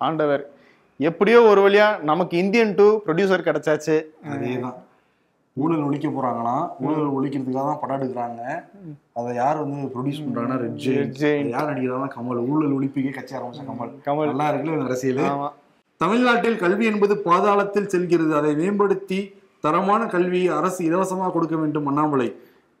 ஆண்டவர் 0.00 0.42
எப்படியோ 1.00 1.38
ஒரு 1.50 1.60
வழியா 1.68 1.90
நமக்கு 2.10 2.34
இந்தியன் 2.44 2.74
டூ 2.74 2.88
ப்ரொடியூசர் 3.06 3.48
கிடைச்சாச்சு. 3.50 3.96
அதேதான். 4.32 4.76
ஊழல் 5.62 5.84
ஒழிக்க 5.86 6.06
போறாங்கன்னா 6.14 6.54
ஊழல் 6.84 7.12
ஒழிக்கிறதுக்காக 7.16 7.66
தான் 7.70 7.80
படம் 7.82 7.98
எடுக்கிறாங்க. 7.98 8.40
அதை 9.18 9.30
யார் 9.42 9.60
வந்து 9.62 9.90
ப்ரொடியூஸ் 9.94 10.22
பண்றாங்கன்னா 10.24 10.56
ரெட். 10.62 10.86
யார் 11.54 11.68
நடிக்கிறாங்கன்னா 11.70 12.10
கமல். 12.16 12.40
ஊழல் 12.52 12.74
ஒழிப்புக்கே 12.78 13.12
கட்சி 13.18 13.36
ஆரம்பிச்ச 13.38 13.64
கமல். 13.68 13.92
கமல். 14.06 14.30
நல்லா 14.32 14.48
இருக்குல்ல 14.52 14.88
அரசியல்? 14.88 15.22
தமிழ்நாட்டில் 16.00 16.58
கல்வி 16.64 16.84
என்பது 16.92 17.16
பாதாளத்தில் 17.28 17.90
செல்கிறது. 17.92 18.32
அதை 18.40 18.50
மேம்படுத்தி 18.62 19.20
தரமான 19.66 20.02
கல்வி 20.14 20.40
அரசு 20.58 20.80
இலவசமாக 20.88 21.32
கொடுக்க 21.36 21.56
வேண்டும் 21.62 21.86
அண்ணாமலை. 21.90 22.28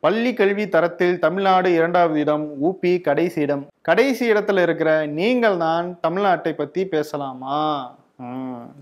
பள்ளி 0.04 0.30
கல்வி 0.40 0.64
தரத்தில் 0.74 1.14
தமிழ்நாடு 1.22 1.68
இரண்டாவது 1.78 2.18
இடம் 2.24 2.44
ஊபி 2.68 2.92
கடைசி 3.06 3.38
இடம். 3.46 3.62
கடைசி 3.88 4.24
இடத்துல 4.32 4.62
இருக்கிற 4.66 4.90
நீங்கள் 5.20 5.56
தான் 5.66 5.86
தமிழ்நாட்டை 6.06 6.52
பத்தி 6.62 6.82
பேசலாமா? 6.94 7.58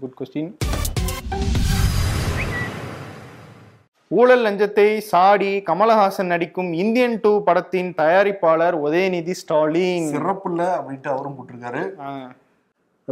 குட் 0.01 0.17
கொஸ்டின் 0.21 0.51
ஊழல் 4.19 4.43
லஞ்சத்தை 4.45 4.87
சாடி 5.11 5.51
கமலஹாசன் 5.69 6.31
நடிக்கும் 6.33 6.71
இந்தியன் 6.83 7.17
டூ 7.25 7.33
படத்தின் 7.47 7.91
தயாரிப்பாளர் 8.01 8.77
உதயநிதி 8.87 9.35
ஸ்டாலின். 9.41 10.09
சிறப்புல 10.15 10.61
அப்படின்ட்டு 10.79 11.11
அவரும் 11.15 11.37
போட்டிருக்காரு. 11.37 11.83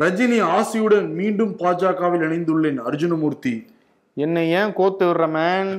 ரஜினி 0.03 0.39
ஆசியுடன் 0.57 1.09
மீண்டும் 1.21 1.53
பாஜகவில் 1.63 2.25
இணைந்துள்ளேன் 2.29 2.81
அர்ஜுனமூர்த்தி. 2.91 3.55
என்னை 4.25 4.45
ஏன் 4.61 4.75
கோத்து 4.79 5.05
விடுற 5.09 5.29
மேன் 5.39 5.73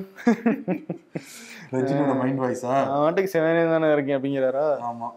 ரஜினியோட 1.76 2.14
மைண்ட் 2.22 2.42
வாய்ஸா 2.44 2.74
நான் 2.88 3.02
வாட்டுக்கு 3.04 3.34
செவனே 3.36 3.64
தானே 3.74 3.92
இருக்கேன் 3.96 4.18
அப்படிங்கிறாரா? 4.18 4.68
ஆமா. 4.90 5.10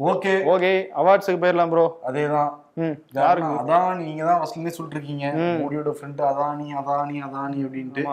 ஓகே. 0.00 0.32
ஓகே 0.52 0.68
அவார்ட்ஸுக்கு 1.00 1.40
போயிடலாம் 1.42 1.70
ப்ரோ 1.72 1.84
அதேதான். 2.08 2.50
ம் 2.82 2.96
யாருங்க 3.16 3.54
அதானி 3.62 4.04
நீங்க 4.08 4.22
தான் 4.24 4.38
ஃபர்ஸ்ட்ல 4.40 4.72
சொல்லிட்டு 4.76 4.96
இருக்கீங்க 4.98 5.24
மோடியோட 5.62 5.92
ஃப்ரெண்ட் 5.96 6.20
அதானி 6.28 6.66
அதானி 6.80 7.16
அதானி 7.28 7.58
அப்படின்ட்டு. 7.66 8.04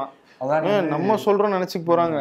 அதானி 0.42 0.72
நம்ம 0.94 1.18
சொல்றோம் 1.26 1.56
நினைச்சுக்க 1.58 1.84
போறாங்க. 1.92 2.18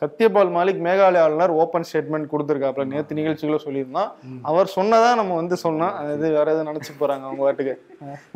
சத்யபால் 0.00 0.50
மாலிக் 0.56 0.82
மேகாலய 0.86 1.22
ஆளுநர் 1.26 1.52
ஓபன் 1.62 1.86
ஸ்டேட்மெண்ட் 1.88 2.30
கொடுத்துருக்காப்ல 2.32 2.84
நேத்து 2.92 3.18
நிகழ்ச்சிகளை 3.20 3.60
சொல்லியிருந்தான். 3.64 4.10
அவர் 4.42 4.74
சொன்னதா 4.76 5.10
நம்ம 5.14 5.34
வந்து 5.34 5.56
சொன்னோம். 5.62 5.94
அது 6.00 6.26
வேற 6.36 6.46
எதுவும் 6.52 6.70
நினைச்சுக்க 6.72 6.96
போறாங்க 7.02 7.26
அவங்க 7.28 7.42
வாட்டுக்கு 7.46 7.74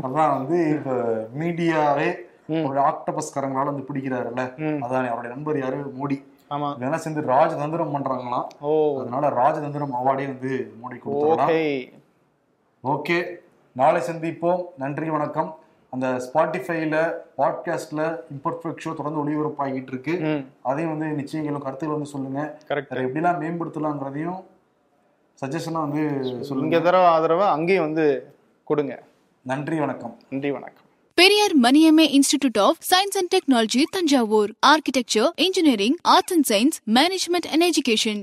அதான் 0.06 0.34
வந்து 0.38 0.58
இப்ப 0.76 0.90
மீடியாவே 1.42 2.08
ஒரு 2.68 2.78
ஆக்டபஸ்காரங்களால 2.90 3.72
வந்து 3.72 3.88
பிடிக்கிறாருல்ல. 3.90 4.44
அதானி 4.86 5.08
அவருடைய 5.12 5.32
நண்பர் 5.34 5.62
யாரு? 5.64 5.80
மோடி. 5.98 6.18
ஆமா. 6.50 6.76
இதெல்லாம் 6.76 6.98
சேர்ந்து 6.98 7.32
ராஜதந்திரம் 7.32 7.90
பண்றாங்களாம். 7.90 8.46
ஓ. 8.60 9.00
அதனால 9.00 9.28
ராஜதந்திரம் 9.28 9.94
அவார்டே 10.02 10.26
வந்து 10.26 10.72
மோடி 10.82 10.94
கொடுத்தாங்களாம் 10.94 11.92
ஓகே. 12.84 13.34
நாளை 13.72 14.02
சந்திப்போம். 14.02 14.62
நன்றி 14.78 15.10
வணக்கம். 15.10 15.58
அந்த 15.90 16.06
ஸ்பாட்டிஃபைல 16.06 17.12
பாட்காஸ்ட்ல 17.38 18.20
இம்பர்ஃபெக்ட் 18.34 18.78
ஷோ 18.84 18.94
தொடர்ந்து 18.94 19.22
ஒளிபரப்பாகிட்டு 19.24 19.86
இருக்கு 19.86 20.44
அதையும் 20.62 20.98
வந்து 20.98 21.22
நிச்சயங்களும் 21.22 21.62
கருத்துக்கள் 21.62 21.88
வந்து 21.88 22.06
சொல்லுங்க. 22.06 22.58
எப்படிலாம் 22.68 23.42
மேம்படுத்தலாங்கிறதையும் 23.42 24.44
சஜஷனா 25.40 25.72
வந்து 25.72 26.20
சொல்லுங்க 26.44 26.76
இங்க 26.76 26.80
தர 26.80 27.08
ஆதரவை 27.08 27.46
அங்கேயும் 27.46 27.84
வந்து 27.84 28.34
கொடுங்க. 28.64 29.02
நன்றி 29.42 29.78
வணக்கம். 29.78 30.16
நன்றி 30.30 30.50
வணக்கம். 30.50 30.79
Periyar 31.20 31.54
Maniammai 31.62 32.04
institute 32.16 32.58
of 32.58 32.78
science 32.90 33.16
and 33.16 33.30
technology 33.30 33.82
Thanjavur 33.90 34.50
architecture 34.66 35.30
engineering 35.38 35.96
arts 36.08 36.32
and 36.32 36.46
science 36.46 36.76
management 36.90 37.48
and 37.52 37.64
education 37.64 38.20